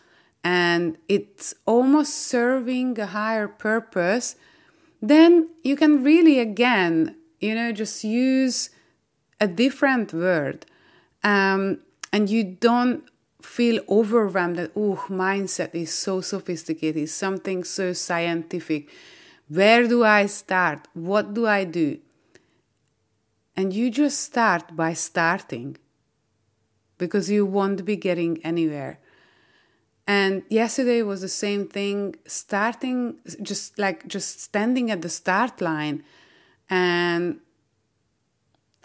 and 0.44 0.98
it's 1.08 1.56
almost 1.66 2.14
serving 2.28 3.00
a 3.00 3.08
higher 3.08 3.48
purpose 3.48 4.36
then 5.02 5.50
you 5.64 5.76
can 5.76 6.04
really 6.04 6.40
again 6.40 7.16
you 7.40 7.56
know 7.56 7.72
just 7.72 8.04
use 8.04 8.70
a 9.40 9.48
different 9.48 10.14
word 10.14 10.66
um, 11.24 11.80
and 12.14 12.30
you 12.30 12.44
don't 12.44 13.10
feel 13.42 13.82
overwhelmed 13.90 14.58
that 14.58 14.72
oh 14.76 15.06
mindset 15.10 15.74
is 15.74 15.94
so 15.94 16.22
sophisticated 16.22 17.08
something 17.10 17.64
so 17.64 17.94
scientific. 17.94 18.90
Where 19.48 19.88
do 19.88 20.04
i 20.04 20.26
start? 20.26 20.88
What 20.94 21.34
do 21.36 21.46
i 21.46 21.64
do 21.64 22.00
and 23.56 23.74
you 23.74 23.90
just 23.90 24.22
start 24.22 24.76
by 24.76 24.94
starting 24.94 25.78
because 26.98 27.30
you 27.30 27.46
won't 27.46 27.86
be 27.86 27.96
getting 27.96 28.44
anywhere. 28.44 29.00
And 30.08 30.44
yesterday 30.50 31.02
was 31.02 31.22
the 31.22 31.30
same 31.30 31.68
thing, 31.68 32.16
starting 32.28 33.18
just 33.42 33.80
like 33.80 34.08
just 34.08 34.40
standing 34.40 34.92
at 34.92 35.02
the 35.02 35.10
start 35.10 35.62
line. 35.62 36.04
And 36.70 37.40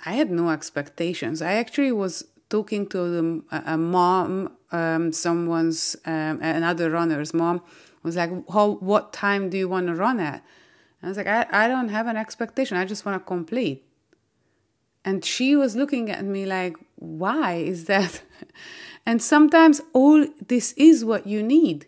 I 0.07 0.12
had 0.12 0.31
no 0.31 0.49
expectations. 0.49 1.43
I 1.43 1.55
actually 1.55 1.93
was 1.93 2.25
talking 2.49 2.87
to 2.89 3.11
them, 3.11 3.45
a, 3.53 3.77
mom, 3.77 4.57
um, 4.73 5.12
someone's, 5.12 5.95
um, 6.07 6.41
another 6.43 6.91
runner's 6.91 7.35
mom 7.35 7.62
was 8.03 8.17
like, 8.17 8.31
How, 8.50 8.73
what 8.81 9.12
time 9.12 9.50
do 9.50 9.59
you 9.59 9.69
want 9.69 9.89
to 9.89 9.95
run 9.95 10.21
at? 10.21 10.43
And 11.00 11.05
I 11.05 11.09
was 11.09 11.17
like, 11.19 11.27
I, 11.27 11.47
I 11.50 11.69
don't 11.69 11.91
have 11.91 12.07
an 12.07 12.17
expectation. 12.17 12.77
I 12.77 12.87
just 12.87 13.05
want 13.05 13.21
to 13.21 13.27
complete. 13.27 13.85
And 15.04 15.25
she 15.25 15.57
was 15.57 15.76
looking 15.76 16.11
at 16.11 16.25
me 16.25 16.47
like, 16.47 16.76
why 16.97 17.54
is 17.54 17.85
that? 17.87 18.23
And 19.07 19.23
sometimes 19.23 19.80
all 19.95 20.26
this 20.47 20.73
is 20.73 21.04
what 21.04 21.26
you 21.26 21.42
need. 21.42 21.87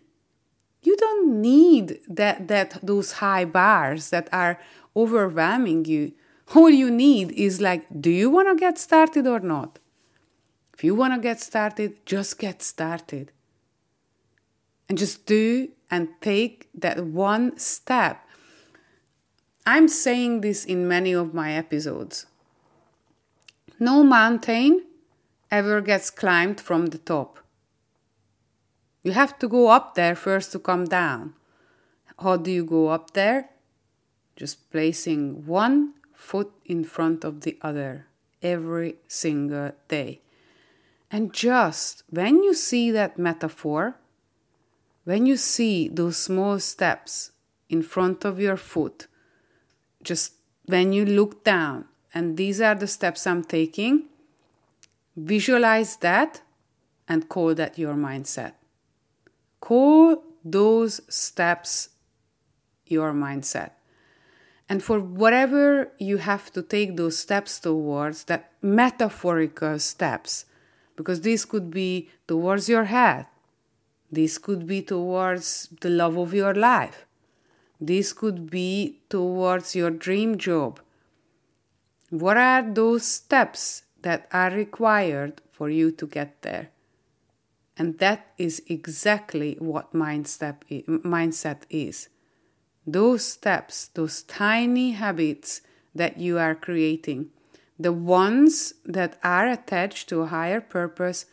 You 0.81 0.97
don't 0.97 1.41
need 1.41 1.99
that, 2.09 2.47
that 2.47 2.79
those 2.83 3.13
high 3.13 3.45
bars 3.45 4.09
that 4.09 4.27
are 4.33 4.59
overwhelming 4.95 5.85
you. 5.85 6.13
All 6.55 6.69
you 6.69 6.91
need 6.91 7.31
is 7.31 7.61
like, 7.61 7.85
do 8.01 8.09
you 8.09 8.29
want 8.29 8.49
to 8.49 8.55
get 8.55 8.77
started 8.77 9.27
or 9.27 9.39
not? 9.39 9.79
If 10.73 10.83
you 10.83 10.95
want 10.95 11.13
to 11.13 11.19
get 11.19 11.39
started, 11.39 12.05
just 12.05 12.39
get 12.39 12.61
started. 12.61 13.31
And 14.89 14.97
just 14.97 15.25
do 15.25 15.69
and 15.89 16.09
take 16.19 16.67
that 16.75 17.05
one 17.05 17.57
step. 17.57 18.27
I'm 19.65 19.87
saying 19.87 20.41
this 20.41 20.65
in 20.65 20.87
many 20.87 21.13
of 21.13 21.33
my 21.33 21.53
episodes. 21.53 22.25
No 23.83 24.01
mountain 24.01 24.85
ever 25.51 25.81
gets 25.81 26.09
climbed 26.09 26.61
from 26.61 26.85
the 26.85 26.97
top. 26.97 27.39
You 29.03 29.11
have 29.11 29.37
to 29.39 29.49
go 29.49 29.67
up 29.67 29.95
there 29.95 30.15
first 30.15 30.53
to 30.53 30.59
come 30.59 30.85
down. 30.85 31.33
How 32.17 32.37
do 32.37 32.49
you 32.49 32.63
go 32.63 32.87
up 32.87 33.11
there? 33.11 33.49
Just 34.37 34.71
placing 34.71 35.45
one 35.45 35.95
foot 36.13 36.49
in 36.63 36.85
front 36.85 37.25
of 37.25 37.41
the 37.41 37.57
other 37.61 38.07
every 38.41 38.95
single 39.09 39.73
day. 39.89 40.21
And 41.11 41.33
just 41.33 42.03
when 42.09 42.41
you 42.41 42.53
see 42.53 42.89
that 42.91 43.19
metaphor, 43.19 43.97
when 45.03 45.25
you 45.25 45.35
see 45.35 45.89
those 45.89 46.15
small 46.15 46.57
steps 46.59 47.33
in 47.67 47.83
front 47.83 48.23
of 48.23 48.39
your 48.39 48.55
foot, 48.55 49.07
just 50.01 50.35
when 50.67 50.93
you 50.93 51.03
look 51.05 51.43
down, 51.43 51.89
and 52.13 52.37
these 52.37 52.61
are 52.61 52.75
the 52.75 52.87
steps 52.87 53.25
I'm 53.25 53.43
taking, 53.43 54.05
visualize 55.15 55.95
that 55.97 56.41
and 57.07 57.27
call 57.27 57.55
that 57.55 57.77
your 57.77 57.95
mindset. 57.95 58.53
Call 59.59 60.23
those 60.43 61.01
steps 61.09 61.89
your 62.87 63.13
mindset. 63.13 63.71
And 64.69 64.83
for 64.83 64.99
whatever 64.99 65.91
you 65.99 66.17
have 66.17 66.51
to 66.53 66.61
take 66.61 66.95
those 66.95 67.17
steps 67.17 67.59
towards, 67.59 68.25
that 68.25 68.51
metaphorical 68.61 69.79
steps, 69.79 70.45
because 70.95 71.21
this 71.21 71.45
could 71.45 71.69
be 71.69 72.09
towards 72.27 72.69
your 72.69 72.85
head, 72.85 73.27
this 74.11 74.37
could 74.37 74.65
be 74.67 74.81
towards 74.81 75.69
the 75.81 75.89
love 75.89 76.17
of 76.17 76.33
your 76.33 76.53
life, 76.53 77.05
this 77.81 78.13
could 78.13 78.49
be 78.49 78.99
towards 79.09 79.75
your 79.75 79.89
dream 79.89 80.37
job. 80.37 80.79
What 82.13 82.37
are 82.37 82.61
those 82.61 83.07
steps 83.07 83.85
that 84.03 84.27
are 84.31 84.51
required 84.51 85.41
for 85.51 85.71
you 85.71 85.89
to 85.93 86.05
get 86.05 86.43
there? 86.43 86.69
And 87.75 87.97
that 87.97 88.33
is 88.37 88.61
exactly 88.67 89.55
what 89.57 89.93
mindset 89.93 90.57
mindset 90.85 91.63
is. 91.71 92.09
Those 92.85 93.25
steps, 93.25 93.87
those 93.95 94.21
tiny 94.21 94.91
habits 94.91 95.61
that 95.95 96.19
you 96.19 96.37
are 96.37 96.53
creating 96.53 97.31
the 97.79 97.91
ones 97.91 98.75
that 98.85 99.17
are 99.23 99.47
attached 99.47 100.07
to 100.09 100.21
a 100.21 100.27
higher 100.27 100.61
purpose 100.61 101.25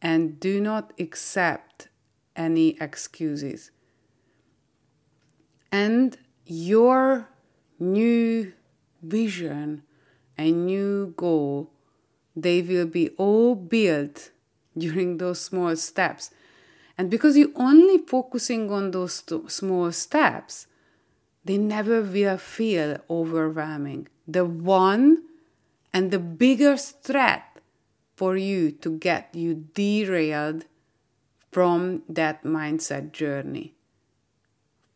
and 0.00 0.40
do 0.40 0.62
not 0.62 0.94
accept 0.98 1.88
any 2.34 2.80
excuses. 2.80 3.70
And 5.70 6.16
your 6.46 7.28
new 7.78 8.54
vision 9.02 9.82
and 10.36 10.66
new 10.66 11.14
goal, 11.16 11.70
they 12.34 12.62
will 12.62 12.86
be 12.86 13.10
all 13.10 13.54
built 13.54 14.30
during 14.76 15.18
those 15.18 15.40
small 15.40 15.76
steps. 15.76 16.30
And 16.96 17.10
because 17.10 17.36
you're 17.36 17.56
only 17.56 17.98
focusing 17.98 18.70
on 18.70 18.90
those 18.90 19.22
small 19.48 19.92
steps, 19.92 20.66
they 21.44 21.58
never 21.58 22.02
will 22.02 22.38
feel 22.38 22.98
overwhelming. 23.10 24.08
The 24.26 24.44
one 24.44 25.24
and 25.92 26.10
the 26.10 26.18
biggest 26.18 27.02
threat 27.02 27.44
for 28.14 28.36
you 28.36 28.70
to 28.70 28.98
get 28.98 29.34
you 29.34 29.66
derailed 29.74 30.64
from 31.50 32.02
that 32.08 32.44
mindset 32.44 33.12
journey 33.12 33.74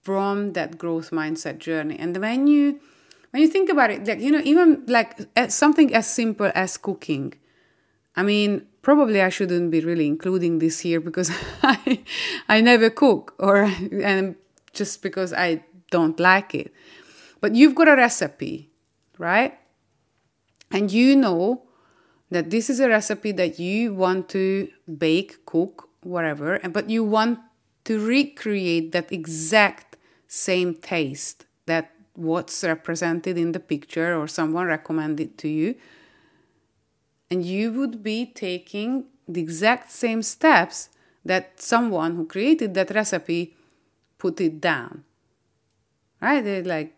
from 0.06 0.52
that 0.52 0.78
growth 0.78 1.10
mindset 1.10 1.58
journey 1.58 1.98
and 1.98 2.16
when 2.18 2.46
you 2.46 2.78
when 3.36 3.42
you 3.42 3.48
think 3.48 3.68
about 3.68 3.90
it 3.90 4.06
like 4.06 4.18
you 4.18 4.32
know 4.32 4.40
even 4.44 4.82
like 4.86 5.12
something 5.50 5.94
as 5.94 6.06
simple 6.08 6.50
as 6.54 6.78
cooking 6.78 7.34
i 8.16 8.22
mean 8.22 8.64
probably 8.80 9.20
i 9.20 9.28
shouldn't 9.28 9.70
be 9.70 9.80
really 9.80 10.06
including 10.06 10.58
this 10.58 10.80
here 10.80 11.00
because 11.00 11.30
i 11.62 12.02
i 12.48 12.62
never 12.62 12.88
cook 12.88 13.34
or 13.38 13.64
and 14.02 14.36
just 14.72 15.02
because 15.02 15.34
i 15.34 15.62
don't 15.90 16.18
like 16.18 16.54
it. 16.54 16.72
But 17.40 17.54
you've 17.54 17.74
got 17.74 17.88
a 17.88 17.96
recipe 17.96 18.70
right? 19.18 19.58
And 20.70 20.90
you 20.90 21.16
know 21.16 21.62
that 22.30 22.50
this 22.50 22.68
is 22.68 22.80
a 22.80 22.88
recipe 22.88 23.32
that 23.32 23.58
you 23.58 23.94
want 23.94 24.28
to 24.30 24.68
bake, 24.98 25.46
cook, 25.46 25.88
whatever, 26.02 26.54
and 26.54 26.72
but 26.72 26.90
you 26.90 27.04
want 27.04 27.38
to 27.84 28.04
recreate 28.04 28.92
that 28.92 29.12
exact 29.12 29.96
same 30.26 30.74
taste 30.74 31.46
that 31.66 31.95
what's 32.16 32.64
represented 32.64 33.38
in 33.38 33.52
the 33.52 33.60
picture 33.60 34.16
or 34.16 34.26
someone 34.26 34.66
recommended 34.66 35.38
to 35.38 35.48
you. 35.48 35.74
And 37.30 37.44
you 37.44 37.72
would 37.72 38.02
be 38.02 38.26
taking 38.26 39.06
the 39.28 39.40
exact 39.40 39.90
same 39.90 40.22
steps 40.22 40.88
that 41.24 41.60
someone 41.60 42.16
who 42.16 42.26
created 42.26 42.74
that 42.74 42.90
recipe 42.90 43.56
put 44.18 44.40
it 44.40 44.60
down. 44.60 45.04
Right? 46.20 46.42
They're 46.42 46.62
like 46.62 46.94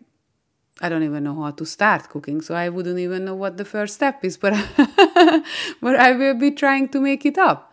I 0.80 0.88
don't 0.88 1.02
even 1.02 1.24
know 1.24 1.42
how 1.42 1.50
to 1.50 1.66
start 1.66 2.08
cooking, 2.08 2.40
so 2.40 2.54
I 2.54 2.68
wouldn't 2.68 2.98
even 3.00 3.24
know 3.24 3.34
what 3.34 3.56
the 3.56 3.64
first 3.64 3.94
step 3.94 4.24
is, 4.24 4.36
but 4.36 4.52
but 5.80 5.96
I 5.96 6.12
will 6.12 6.34
be 6.34 6.52
trying 6.52 6.88
to 6.90 7.00
make 7.00 7.26
it 7.26 7.36
up. 7.36 7.72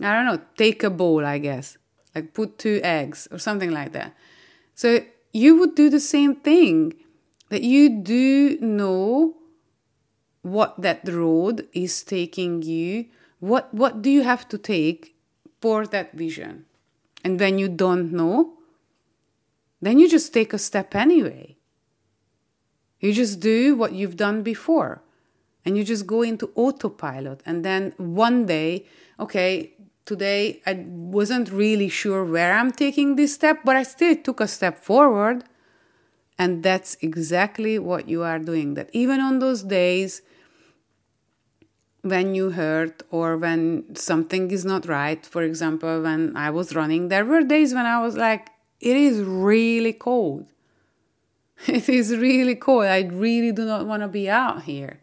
I 0.00 0.14
don't 0.14 0.26
know, 0.26 0.40
take 0.56 0.82
a 0.82 0.90
bowl, 0.90 1.26
I 1.26 1.38
guess. 1.38 1.76
Like 2.14 2.32
put 2.32 2.58
two 2.58 2.80
eggs 2.82 3.28
or 3.30 3.38
something 3.38 3.70
like 3.70 3.92
that. 3.92 4.16
So 4.74 5.00
you 5.32 5.58
would 5.58 5.74
do 5.74 5.90
the 5.90 6.00
same 6.00 6.36
thing 6.36 6.94
that 7.48 7.62
you 7.62 7.88
do 8.02 8.58
know 8.60 9.36
what 10.42 10.80
that 10.80 11.06
road 11.08 11.66
is 11.72 12.02
taking 12.02 12.62
you. 12.62 13.06
What 13.40 13.72
what 13.72 14.02
do 14.02 14.10
you 14.10 14.22
have 14.22 14.48
to 14.48 14.58
take 14.58 15.14
for 15.60 15.86
that 15.86 16.12
vision? 16.12 16.64
And 17.24 17.38
when 17.38 17.58
you 17.58 17.68
don't 17.68 18.12
know, 18.12 18.54
then 19.80 19.98
you 19.98 20.08
just 20.08 20.32
take 20.32 20.52
a 20.52 20.58
step 20.58 20.94
anyway 20.94 21.58
you 23.00 23.12
just 23.12 23.40
do 23.40 23.76
what 23.76 23.92
you've 23.92 24.16
done 24.16 24.42
before 24.42 25.02
and 25.64 25.76
you 25.76 25.84
just 25.84 26.06
go 26.06 26.22
into 26.22 26.50
autopilot. 26.54 27.42
And 27.46 27.64
then 27.64 27.92
one 27.96 28.46
day, 28.46 28.86
okay, 29.20 29.72
today 30.08 30.62
I 30.66 30.72
wasn't 30.88 31.52
really 31.52 31.90
sure 31.90 32.24
where 32.24 32.54
I'm 32.54 32.72
taking 32.72 33.14
this 33.14 33.34
step, 33.34 33.58
but 33.64 33.76
I 33.76 33.82
still 33.82 34.16
took 34.16 34.40
a 34.40 34.48
step 34.48 34.82
forward. 34.82 35.44
And 36.38 36.62
that's 36.62 36.96
exactly 37.02 37.78
what 37.78 38.08
you 38.08 38.22
are 38.22 38.38
doing. 38.38 38.74
That 38.74 38.88
even 38.92 39.20
on 39.20 39.38
those 39.40 39.62
days 39.62 40.22
when 42.02 42.34
you 42.34 42.50
hurt 42.50 43.02
or 43.10 43.36
when 43.36 43.94
something 43.96 44.50
is 44.50 44.64
not 44.64 44.86
right, 44.86 45.26
for 45.26 45.42
example, 45.42 46.02
when 46.02 46.36
I 46.36 46.50
was 46.50 46.74
running, 46.74 47.08
there 47.08 47.24
were 47.24 47.42
days 47.42 47.74
when 47.74 47.86
I 47.86 48.00
was 48.00 48.16
like, 48.16 48.48
it 48.80 48.96
is 48.96 49.20
really 49.20 49.92
cold. 49.92 50.46
It 51.66 51.88
is 51.88 52.16
really 52.16 52.54
cold. 52.54 52.84
I 52.84 53.00
really 53.02 53.50
do 53.50 53.64
not 53.64 53.84
want 53.84 54.02
to 54.02 54.08
be 54.08 54.30
out 54.30 54.62
here. 54.62 55.00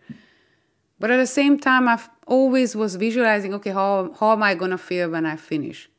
But 0.99 1.11
at 1.11 1.17
the 1.17 1.27
same 1.27 1.59
time, 1.59 1.89
I 1.89 1.99
always 2.25 2.75
was 2.75 2.95
visualizing 2.95 3.53
okay, 3.55 3.71
how, 3.71 4.13
how 4.19 4.33
am 4.33 4.43
I 4.43 4.55
going 4.55 4.71
to 4.71 4.77
feel 4.77 5.09
when 5.09 5.25
I 5.25 5.35
finish? 5.35 5.89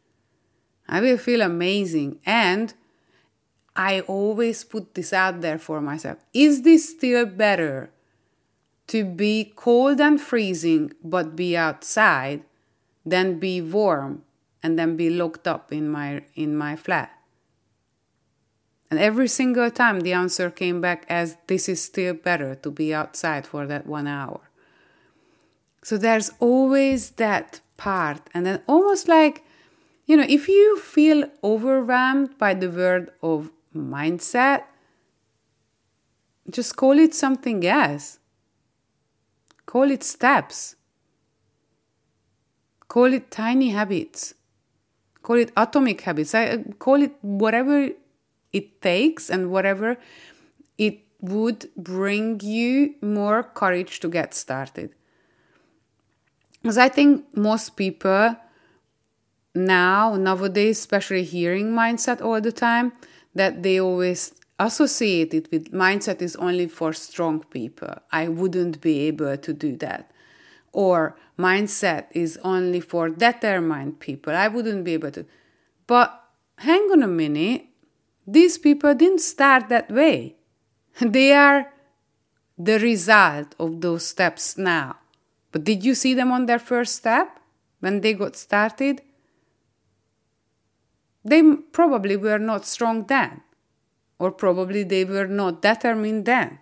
I 0.88 1.00
will 1.00 1.18
feel 1.18 1.42
amazing. 1.42 2.20
And 2.24 2.74
I 3.74 4.00
always 4.00 4.64
put 4.64 4.94
this 4.94 5.12
out 5.12 5.40
there 5.40 5.58
for 5.58 5.80
myself. 5.80 6.18
Is 6.32 6.62
this 6.62 6.90
still 6.90 7.26
better 7.26 7.90
to 8.88 9.04
be 9.04 9.52
cold 9.56 10.00
and 10.00 10.20
freezing 10.20 10.92
but 11.02 11.36
be 11.36 11.56
outside 11.56 12.42
than 13.04 13.38
be 13.38 13.60
warm 13.60 14.22
and 14.62 14.78
then 14.78 14.96
be 14.96 15.10
locked 15.10 15.46
up 15.46 15.72
in 15.72 15.88
my 15.90 16.22
in 16.34 16.56
my 16.56 16.76
flat? 16.76 17.12
And 18.90 19.00
every 19.00 19.28
single 19.28 19.70
time 19.70 20.00
the 20.00 20.12
answer 20.12 20.48
came 20.48 20.80
back 20.80 21.04
as 21.08 21.36
this 21.48 21.68
is 21.68 21.82
still 21.82 22.14
better 22.14 22.54
to 22.54 22.70
be 22.70 22.94
outside 22.94 23.46
for 23.46 23.66
that 23.66 23.86
one 23.86 24.06
hour. 24.06 24.45
So 25.86 25.96
there's 25.96 26.32
always 26.40 27.10
that 27.10 27.60
part. 27.76 28.18
And 28.34 28.44
then 28.44 28.60
almost 28.66 29.06
like, 29.06 29.44
you 30.06 30.16
know, 30.16 30.26
if 30.28 30.48
you 30.48 30.80
feel 30.80 31.30
overwhelmed 31.44 32.36
by 32.38 32.54
the 32.54 32.68
word 32.68 33.12
of 33.22 33.52
mindset, 33.72 34.64
just 36.50 36.74
call 36.74 36.98
it 36.98 37.14
something 37.14 37.64
else. 37.64 38.18
Call 39.64 39.92
it 39.92 40.02
steps. 40.02 40.74
Call 42.88 43.12
it 43.12 43.30
tiny 43.30 43.68
habits. 43.68 44.34
Call 45.22 45.36
it 45.36 45.52
atomic 45.56 46.00
habits. 46.00 46.34
I 46.34 46.46
uh, 46.48 46.58
call 46.80 47.00
it 47.00 47.12
whatever 47.22 47.90
it 48.52 48.82
takes 48.82 49.30
and 49.30 49.52
whatever 49.52 49.98
it 50.78 50.98
would 51.20 51.70
bring 51.76 52.40
you 52.40 52.96
more 53.00 53.44
courage 53.44 54.00
to 54.00 54.08
get 54.08 54.34
started. 54.34 54.92
Because 56.66 56.78
I 56.78 56.88
think 56.88 57.24
most 57.36 57.76
people 57.76 58.34
now, 59.54 60.16
nowadays, 60.16 60.80
especially 60.80 61.22
hearing 61.22 61.70
mindset 61.70 62.20
all 62.20 62.40
the 62.40 62.50
time, 62.50 62.92
that 63.36 63.62
they 63.62 63.78
always 63.78 64.34
associate 64.58 65.32
it 65.32 65.48
with 65.52 65.70
mindset 65.70 66.20
is 66.20 66.34
only 66.34 66.66
for 66.66 66.92
strong 66.92 67.44
people. 67.50 67.94
I 68.10 68.26
wouldn't 68.26 68.80
be 68.80 69.06
able 69.06 69.36
to 69.36 69.52
do 69.52 69.76
that. 69.76 70.10
Or 70.72 71.16
mindset 71.38 72.06
is 72.10 72.36
only 72.42 72.80
for 72.80 73.10
determined 73.10 74.00
people. 74.00 74.34
I 74.34 74.48
wouldn't 74.48 74.82
be 74.82 74.94
able 74.94 75.12
to. 75.12 75.24
But 75.86 76.20
hang 76.58 76.88
on 76.90 77.04
a 77.04 77.06
minute, 77.06 77.66
these 78.26 78.58
people 78.58 78.92
didn't 78.92 79.20
start 79.20 79.68
that 79.68 79.88
way. 79.88 80.34
They 81.00 81.32
are 81.32 81.72
the 82.58 82.80
result 82.80 83.54
of 83.56 83.82
those 83.82 84.04
steps 84.04 84.58
now. 84.58 84.96
But 85.56 85.64
did 85.64 85.86
you 85.86 85.94
see 85.94 86.12
them 86.12 86.32
on 86.32 86.44
their 86.44 86.58
first 86.58 86.96
step 86.96 87.40
when 87.80 88.02
they 88.02 88.12
got 88.12 88.36
started? 88.36 89.00
They 91.24 91.42
probably 91.72 92.14
were 92.14 92.38
not 92.38 92.66
strong 92.66 93.06
then, 93.06 93.40
or 94.18 94.32
probably 94.32 94.82
they 94.82 95.06
were 95.06 95.26
not 95.26 95.62
determined 95.62 96.26
then. 96.26 96.58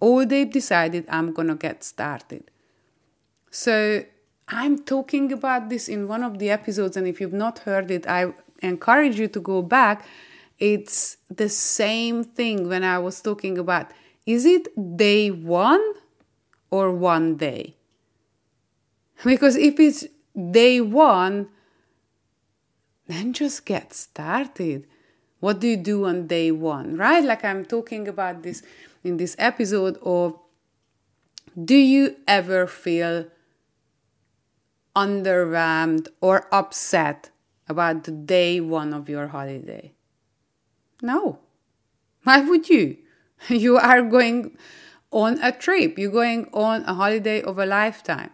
Or 0.00 0.24
they 0.24 0.46
decided, 0.46 1.04
I'm 1.10 1.34
gonna 1.34 1.54
get 1.54 1.84
started. 1.84 2.50
So 3.50 4.06
I'm 4.48 4.78
talking 4.78 5.30
about 5.30 5.68
this 5.68 5.86
in 5.86 6.08
one 6.08 6.22
of 6.22 6.38
the 6.38 6.48
episodes, 6.48 6.96
and 6.96 7.06
if 7.06 7.20
you've 7.20 7.34
not 7.34 7.58
heard 7.58 7.90
it, 7.90 8.08
I 8.08 8.32
encourage 8.62 9.20
you 9.20 9.28
to 9.28 9.40
go 9.40 9.60
back. 9.60 10.02
It's 10.58 11.18
the 11.28 11.50
same 11.50 12.24
thing 12.24 12.70
when 12.70 12.84
I 12.84 12.98
was 13.00 13.20
talking 13.20 13.58
about 13.58 13.90
is 14.24 14.46
it 14.46 14.66
day 14.96 15.30
one 15.30 15.84
or 16.70 16.92
one 16.92 17.36
day? 17.36 17.76
Because 19.24 19.56
if 19.56 19.80
it's 19.80 20.06
day 20.50 20.80
one, 20.80 21.48
then 23.06 23.32
just 23.32 23.64
get 23.64 23.92
started. 23.94 24.86
What 25.40 25.60
do 25.60 25.68
you 25.68 25.76
do 25.76 26.06
on 26.06 26.26
day 26.26 26.50
one, 26.50 26.96
right? 26.96 27.24
Like 27.24 27.44
I'm 27.44 27.64
talking 27.64 28.08
about 28.08 28.42
this 28.42 28.62
in 29.04 29.16
this 29.16 29.36
episode 29.38 29.98
of 30.02 30.38
do 31.62 31.74
you 31.74 32.16
ever 32.26 32.66
feel 32.66 33.26
underwhelmed 34.94 36.08
or 36.20 36.48
upset 36.52 37.30
about 37.68 38.04
the 38.04 38.10
day 38.10 38.60
one 38.60 38.92
of 38.92 39.08
your 39.08 39.28
holiday? 39.28 39.92
No. 41.02 41.38
Why 42.24 42.40
would 42.40 42.68
you? 42.68 42.98
You 43.48 43.76
are 43.76 44.00
going 44.00 44.56
on 45.10 45.38
a 45.42 45.52
trip, 45.52 45.98
you're 45.98 46.10
going 46.10 46.48
on 46.52 46.82
a 46.84 46.94
holiday 46.94 47.42
of 47.42 47.58
a 47.58 47.66
lifetime. 47.66 48.30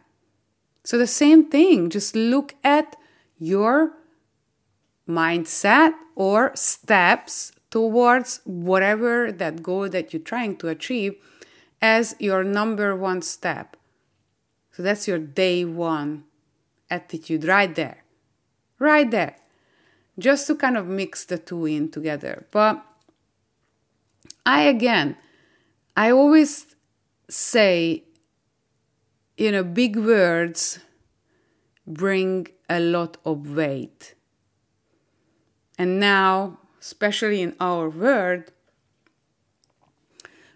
So, 0.85 0.99
the 0.99 1.07
same 1.07 1.49
thing, 1.49 1.91
just 1.91 2.17
look 2.17 2.55
at 2.65 2.97
your 3.39 3.93
mindset 5.09 5.93
or 6.15 6.53
steps 6.55 7.53
towards 7.71 8.41
whatever 8.45 9.33
that 9.33 9.63
goal 9.63 9.89
that 9.89 10.13
you're 10.13 10.23
trying 10.23 10.57
to 10.57 10.69
achieve 10.69 11.15
as 11.81 12.15
your 12.19 12.45
number 12.45 12.95
one 12.95 13.23
step. 13.23 13.77
So 14.71 14.83
that's 14.83 15.09
your 15.09 15.19
day 15.19 15.65
one 15.65 16.25
attitude 16.91 17.45
right 17.45 17.75
there. 17.75 18.05
Right 18.79 19.11
there. 19.11 19.37
Just 20.19 20.47
to 20.47 20.55
kind 20.55 20.77
of 20.77 20.87
mix 20.87 21.25
the 21.25 21.39
two 21.39 21.67
in 21.67 21.91
together. 21.91 22.47
But 22.51 22.85
I 24.47 24.63
again, 24.63 25.17
I 25.97 26.11
always 26.11 26.75
say, 27.29 28.05
you 29.37 29.53
know, 29.53 29.65
big 29.65 29.97
words 29.97 30.79
bring 31.87 32.49
a 32.69 32.81
lot 32.81 33.17
of 33.25 33.55
weight. 33.55 34.15
And 35.79 35.99
now, 35.99 36.59
especially 36.81 37.43
in 37.43 37.55
our 37.61 37.89
world, 37.89 38.45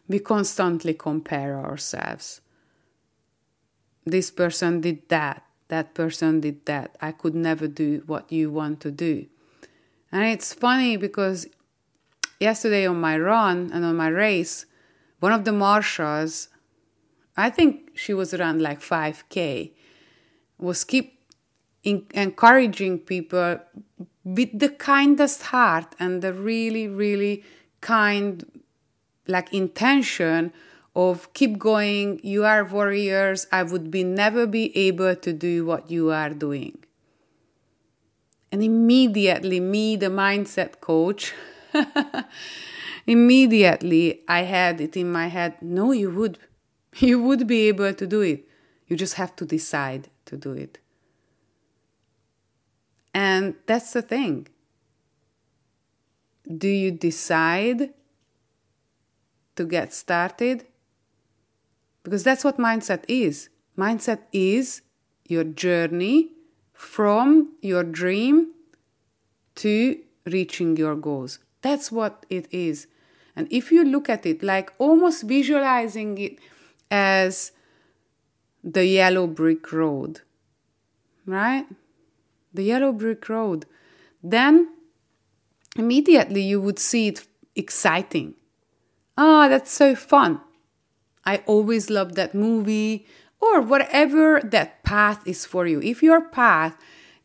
we 0.09 0.19
constantly 0.19 0.95
compare 0.95 1.59
ourselves. 1.59 2.41
This 4.05 4.31
person 4.31 4.81
did 4.81 5.09
that, 5.09 5.43
that 5.69 5.95
person 5.95 6.41
did 6.41 6.65
that. 6.67 6.97
I 7.01 7.11
could 7.13 7.35
never 7.35 7.67
do 7.67 8.05
what 8.07 8.31
you 8.31 8.51
want 8.51 8.81
to 8.81 8.91
do. 8.91 9.27
And 10.13 10.25
it's 10.25 10.55
funny 10.55 10.97
because 10.97 11.49
yesterday 12.39 12.87
on 12.87 13.01
my 13.01 13.19
run 13.19 13.71
and 13.73 13.85
on 13.85 13.97
my 13.97 14.09
race, 14.09 14.67
one 15.27 15.33
of 15.33 15.45
the 15.45 15.51
marshals, 15.51 16.49
I 17.37 17.51
think 17.51 17.91
she 17.97 18.15
was 18.15 18.33
around 18.33 18.63
like 18.63 18.81
5K, 18.81 19.73
was 20.57 20.85
keep 20.85 21.19
in- 21.83 22.07
encouraging 22.15 23.01
people 23.01 23.59
with 24.23 24.57
the 24.57 24.69
kindest 24.69 25.43
heart 25.51 25.97
and 25.99 26.23
the 26.23 26.33
really, 26.33 26.87
really 26.87 27.43
kind, 27.81 28.63
like 29.27 29.53
intention 29.53 30.53
of 30.95 31.33
keep 31.35 31.59
going. 31.59 32.21
You 32.23 32.45
are 32.45 32.63
warriors. 32.65 33.49
I 33.51 33.65
would 33.65 33.91
be 33.91 34.05
never 34.05 34.47
be 34.47 34.65
able 34.77 35.17
to 35.17 35.33
do 35.33 35.67
what 35.67 35.91
you 35.91 36.13
are 36.13 36.31
doing. 36.31 36.79
And 38.53 38.63
immediately, 38.63 39.59
me, 39.59 39.97
the 39.97 40.07
mindset 40.07 40.81
coach, 40.81 41.35
immediately 43.07 44.23
I 44.29 44.43
had 44.43 44.81
it 44.81 44.97
in 44.97 45.11
my 45.11 45.29
head 45.29 45.61
no, 45.63 45.93
you 45.93 46.11
would. 46.11 46.39
You 46.99 47.23
would 47.23 47.47
be 47.47 47.69
able 47.69 47.93
to 47.93 48.07
do 48.07 48.23
it. 48.23 48.49
You 48.87 48.97
just 48.97 49.15
have 49.15 49.37
to 49.37 49.45
decide 49.45 50.09
to 50.25 50.39
do 50.39 50.53
it. 50.53 50.79
And 53.13 53.55
that's 53.67 53.93
the 53.93 54.01
thing. 54.01 54.49
Do 56.47 56.69
you 56.69 56.91
decide 56.91 57.91
to 59.57 59.65
get 59.65 59.93
started? 59.93 60.67
Because 62.03 62.23
that's 62.23 62.45
what 62.45 62.57
mindset 62.57 63.05
is. 63.09 63.49
Mindset 63.77 64.21
is 64.33 64.83
your 65.29 65.45
journey 65.45 66.31
from 66.73 67.55
your 67.61 67.83
dream 67.83 68.53
to 69.57 69.99
reaching 70.25 70.77
your 70.77 70.95
goals. 70.95 71.39
That's 71.63 71.91
what 71.91 72.27
it 72.31 72.47
is. 72.53 72.87
And 73.37 73.47
if 73.51 73.71
you 73.71 73.85
look 73.85 74.09
at 74.09 74.27
it 74.27 74.43
like 74.43 74.73
almost 74.79 75.23
visualizing 75.25 76.19
it 76.19 76.39
as 76.91 77.53
the 78.65 78.87
yellow 78.87 79.27
brick 79.27 79.73
road, 79.73 80.23
right? 81.27 81.67
the 82.57 82.65
yellow 82.65 82.93
brick 82.93 83.29
road, 83.29 83.67
then 84.23 84.69
immediately 85.77 86.43
you 86.43 86.61
would 86.61 86.79
see 86.79 87.09
it 87.09 87.27
exciting. 87.55 88.35
Ah, 89.17 89.47
oh, 89.47 89.49
that's 89.49 89.71
so 89.71 89.95
fun. 89.95 90.41
I 91.25 91.39
always 91.47 91.89
love 91.91 92.15
that 92.15 92.35
movie 92.35 93.07
or 93.41 93.61
whatever 93.61 94.41
that 94.41 94.83
path 94.83 95.27
is 95.27 95.47
for 95.47 95.67
you. 95.67 95.81
If 95.83 96.03
your 96.03 96.21
path 96.21 96.77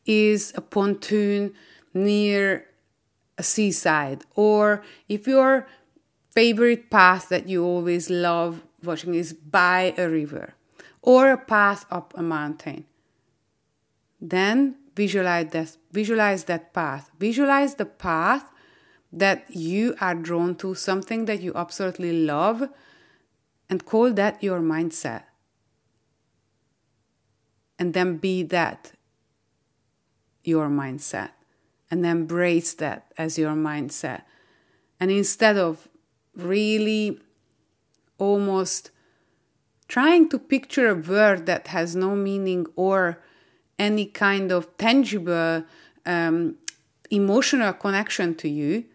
is 0.05 0.53
a 0.55 0.61
pontoon 0.61 1.53
near 1.93 2.65
a 3.37 3.43
seaside, 3.43 4.23
or 4.35 4.83
if 5.07 5.27
your 5.27 5.67
favorite 6.33 6.89
path 6.89 7.29
that 7.29 7.47
you 7.47 7.63
always 7.63 8.09
love 8.09 8.63
watching 8.83 9.13
is 9.13 9.33
by 9.33 9.93
a 9.97 10.07
river, 10.09 10.55
or 11.01 11.31
a 11.31 11.37
path 11.37 11.85
up 11.91 12.13
a 12.15 12.23
mountain, 12.23 12.85
then 14.19 14.75
visualize 14.95 15.51
that 15.51 15.77
visualize 15.91 16.45
that 16.45 16.73
path. 16.73 17.11
Visualize 17.19 17.75
the 17.75 17.85
path 17.85 18.45
that 19.11 19.45
you 19.49 19.95
are 19.99 20.15
drawn 20.15 20.55
to 20.55 20.73
something 20.73 21.25
that 21.25 21.41
you 21.41 21.51
absolutely 21.55 22.13
love 22.25 22.69
and 23.69 23.85
call 23.85 24.13
that 24.13 24.41
your 24.41 24.59
mindset. 24.59 25.23
And 27.77 27.93
then 27.93 28.17
be 28.17 28.43
that 28.43 28.93
your 30.43 30.69
mindset. 30.69 31.31
And 31.89 32.05
embrace 32.05 32.73
that 32.75 33.11
as 33.17 33.37
your 33.37 33.51
mindset. 33.53 34.21
And 34.99 35.11
instead 35.11 35.57
of 35.57 35.89
really 36.35 37.19
almost 38.17 38.91
trying 39.87 40.29
to 40.29 40.39
picture 40.39 40.89
a 40.89 40.95
word 40.95 41.45
that 41.45 41.67
has 41.67 41.95
no 41.95 42.15
meaning 42.15 42.65
or 42.75 43.21
any 43.77 44.05
kind 44.05 44.51
of 44.51 44.77
tangible 44.77 45.63
um, 46.05 46.55
emotional 47.09 47.73
connection 47.73 48.35
to 48.35 48.47
you, 48.47 48.85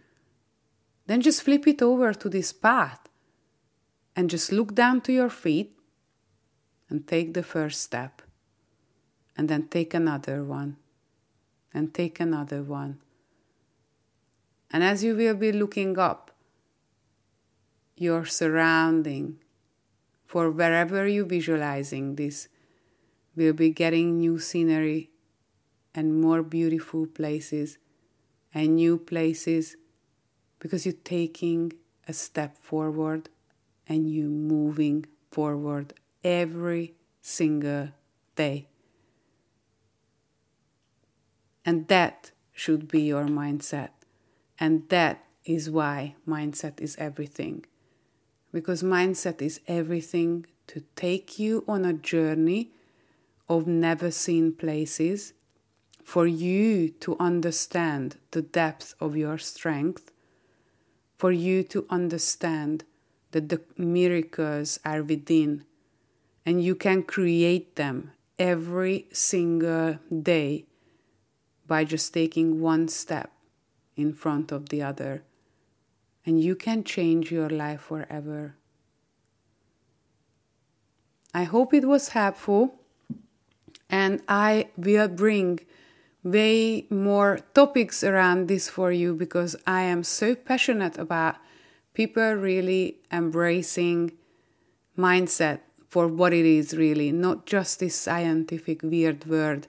then 1.06 1.20
just 1.20 1.42
flip 1.42 1.66
it 1.66 1.82
over 1.82 2.14
to 2.14 2.28
this 2.28 2.52
path 2.52 3.00
and 4.14 4.30
just 4.30 4.50
look 4.52 4.74
down 4.74 5.00
to 5.02 5.12
your 5.12 5.28
feet 5.28 5.76
and 6.88 7.06
take 7.06 7.34
the 7.34 7.42
first 7.42 7.82
step, 7.82 8.22
and 9.36 9.48
then 9.48 9.66
take 9.68 9.92
another 9.92 10.44
one, 10.44 10.76
and 11.74 11.92
take 11.92 12.20
another 12.20 12.62
one. 12.62 13.00
And 14.70 14.84
as 14.84 15.02
you 15.02 15.16
will 15.16 15.34
be 15.34 15.50
looking 15.50 15.98
up, 15.98 16.30
your 17.96 18.24
surrounding 18.24 19.38
for 20.26 20.50
wherever 20.50 21.06
you're 21.06 21.24
visualizing 21.24 22.16
this 22.16 22.48
will 23.34 23.52
be 23.52 23.70
getting 23.70 24.18
new 24.18 24.38
scenery 24.38 25.10
and 25.94 26.20
more 26.20 26.42
beautiful 26.42 27.06
places 27.06 27.78
and 28.52 28.76
new 28.76 28.98
places 28.98 29.76
because 30.58 30.84
you're 30.84 31.04
taking 31.04 31.72
a 32.08 32.12
step 32.12 32.56
forward 32.58 33.28
and 33.88 34.10
you're 34.10 34.28
moving 34.28 35.06
forward 35.30 35.94
every 36.24 36.94
single 37.20 37.88
day. 38.34 38.68
And 41.64 41.88
that 41.88 42.30
should 42.52 42.88
be 42.88 43.02
your 43.02 43.26
mindset. 43.26 43.90
And 44.58 44.88
that 44.88 45.24
is 45.44 45.70
why 45.70 46.14
mindset 46.26 46.80
is 46.80 46.96
everything. 46.96 47.64
Because 48.56 48.82
mindset 48.82 49.42
is 49.42 49.60
everything 49.68 50.46
to 50.68 50.82
take 50.96 51.38
you 51.38 51.62
on 51.68 51.84
a 51.84 51.92
journey 51.92 52.70
of 53.50 53.66
never 53.66 54.10
seen 54.10 54.50
places, 54.50 55.34
for 56.02 56.26
you 56.26 56.88
to 57.04 57.18
understand 57.20 58.16
the 58.30 58.40
depth 58.40 58.94
of 58.98 59.14
your 59.14 59.36
strength, 59.36 60.10
for 61.18 61.30
you 61.30 61.62
to 61.64 61.84
understand 61.90 62.84
that 63.32 63.50
the 63.50 63.60
miracles 63.76 64.80
are 64.86 65.02
within 65.02 65.66
and 66.46 66.64
you 66.64 66.74
can 66.74 67.02
create 67.02 67.76
them 67.76 68.12
every 68.38 69.06
single 69.12 69.98
day 70.22 70.64
by 71.66 71.84
just 71.84 72.14
taking 72.14 72.62
one 72.62 72.88
step 72.88 73.30
in 73.96 74.14
front 74.14 74.50
of 74.50 74.70
the 74.70 74.80
other. 74.80 75.24
And 76.26 76.42
you 76.42 76.56
can 76.56 76.82
change 76.82 77.30
your 77.30 77.48
life 77.48 77.82
forever. 77.82 78.56
I 81.32 81.44
hope 81.44 81.72
it 81.72 81.84
was 81.84 82.08
helpful, 82.08 82.80
and 83.88 84.20
I 84.26 84.68
will 84.76 85.06
bring 85.06 85.60
way 86.24 86.86
more 86.90 87.38
topics 87.54 88.02
around 88.02 88.48
this 88.48 88.68
for 88.68 88.90
you 88.90 89.14
because 89.14 89.54
I 89.66 89.82
am 89.82 90.02
so 90.02 90.34
passionate 90.34 90.98
about 90.98 91.36
people 91.94 92.32
really 92.32 92.96
embracing 93.12 94.12
mindset 94.98 95.60
for 95.88 96.08
what 96.08 96.32
it 96.32 96.44
is 96.44 96.76
really, 96.76 97.12
not 97.12 97.46
just 97.46 97.78
this 97.78 97.94
scientific 97.94 98.82
weird 98.82 99.26
word, 99.26 99.68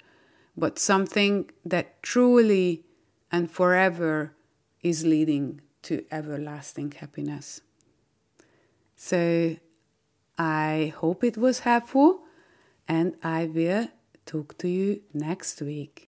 but 0.55 0.79
something 0.79 1.49
that 1.63 2.01
truly 2.01 2.83
and 3.31 3.51
forever 3.51 4.33
is 4.81 5.05
leading 5.05 5.61
to 5.87 6.03
everlasting 6.11 6.91
happiness. 6.91 7.61
So 8.95 9.55
I 10.37 10.93
hope 10.97 11.23
it 11.23 11.37
was 11.37 11.59
helpful 11.59 12.21
and 12.87 13.15
I 13.23 13.45
will 13.45 13.87
talk 14.25 14.57
to 14.59 14.67
you 14.67 15.01
next 15.13 15.61
week. 15.61 16.05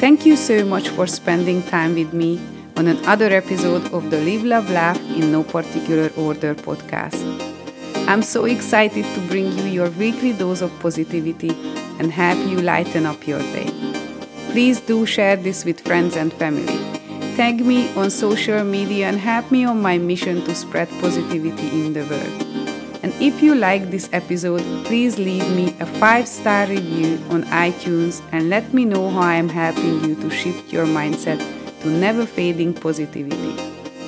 Thank 0.00 0.26
you 0.26 0.36
so 0.36 0.64
much 0.64 0.88
for 0.88 1.06
spending 1.06 1.62
time 1.62 1.94
with 1.94 2.12
me 2.12 2.40
on 2.76 2.86
another 2.88 3.26
episode 3.26 3.92
of 3.92 4.10
the 4.10 4.20
Live, 4.20 4.44
Love, 4.44 4.70
Laugh 4.70 5.00
in 5.10 5.32
No 5.32 5.42
Particular 5.42 6.10
Order 6.16 6.54
podcast. 6.54 7.22
I'm 8.08 8.22
so 8.22 8.46
excited 8.46 9.04
to 9.04 9.20
bring 9.28 9.52
you 9.58 9.64
your 9.64 9.90
weekly 9.90 10.32
dose 10.32 10.62
of 10.62 10.76
positivity 10.80 11.50
and 11.98 12.10
help 12.10 12.38
you 12.48 12.62
lighten 12.62 13.06
up 13.06 13.26
your 13.26 13.40
day. 13.40 13.70
Please 14.52 14.80
do 14.80 15.04
share 15.04 15.36
this 15.36 15.64
with 15.64 15.80
friends 15.80 16.16
and 16.16 16.32
family. 16.32 16.87
Tag 17.38 17.64
me 17.64 17.88
on 17.94 18.10
social 18.10 18.64
media 18.64 19.06
and 19.06 19.16
help 19.16 19.52
me 19.52 19.64
on 19.64 19.80
my 19.80 19.96
mission 19.96 20.42
to 20.44 20.52
spread 20.56 20.88
positivity 21.00 21.68
in 21.68 21.92
the 21.92 22.02
world. 22.06 22.42
And 23.04 23.14
if 23.22 23.40
you 23.40 23.54
like 23.54 23.92
this 23.92 24.08
episode, 24.12 24.64
please 24.86 25.20
leave 25.20 25.48
me 25.54 25.72
a 25.78 25.86
5 25.86 26.26
star 26.26 26.66
review 26.66 27.22
on 27.30 27.44
iTunes 27.44 28.20
and 28.32 28.50
let 28.50 28.74
me 28.74 28.84
know 28.84 29.08
how 29.08 29.20
I 29.20 29.36
am 29.36 29.48
helping 29.48 30.02
you 30.02 30.16
to 30.16 30.28
shift 30.30 30.72
your 30.72 30.84
mindset 30.84 31.38
to 31.82 31.88
never 31.88 32.26
fading 32.26 32.74
positivity. 32.74 33.54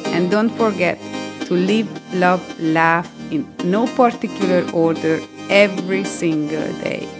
And 0.06 0.28
don't 0.28 0.50
forget 0.50 0.98
to 1.46 1.54
live, 1.54 1.88
love, 2.12 2.42
laugh 2.58 3.08
in 3.30 3.46
no 3.62 3.86
particular 3.94 4.68
order 4.72 5.20
every 5.48 6.02
single 6.02 6.72
day. 6.82 7.19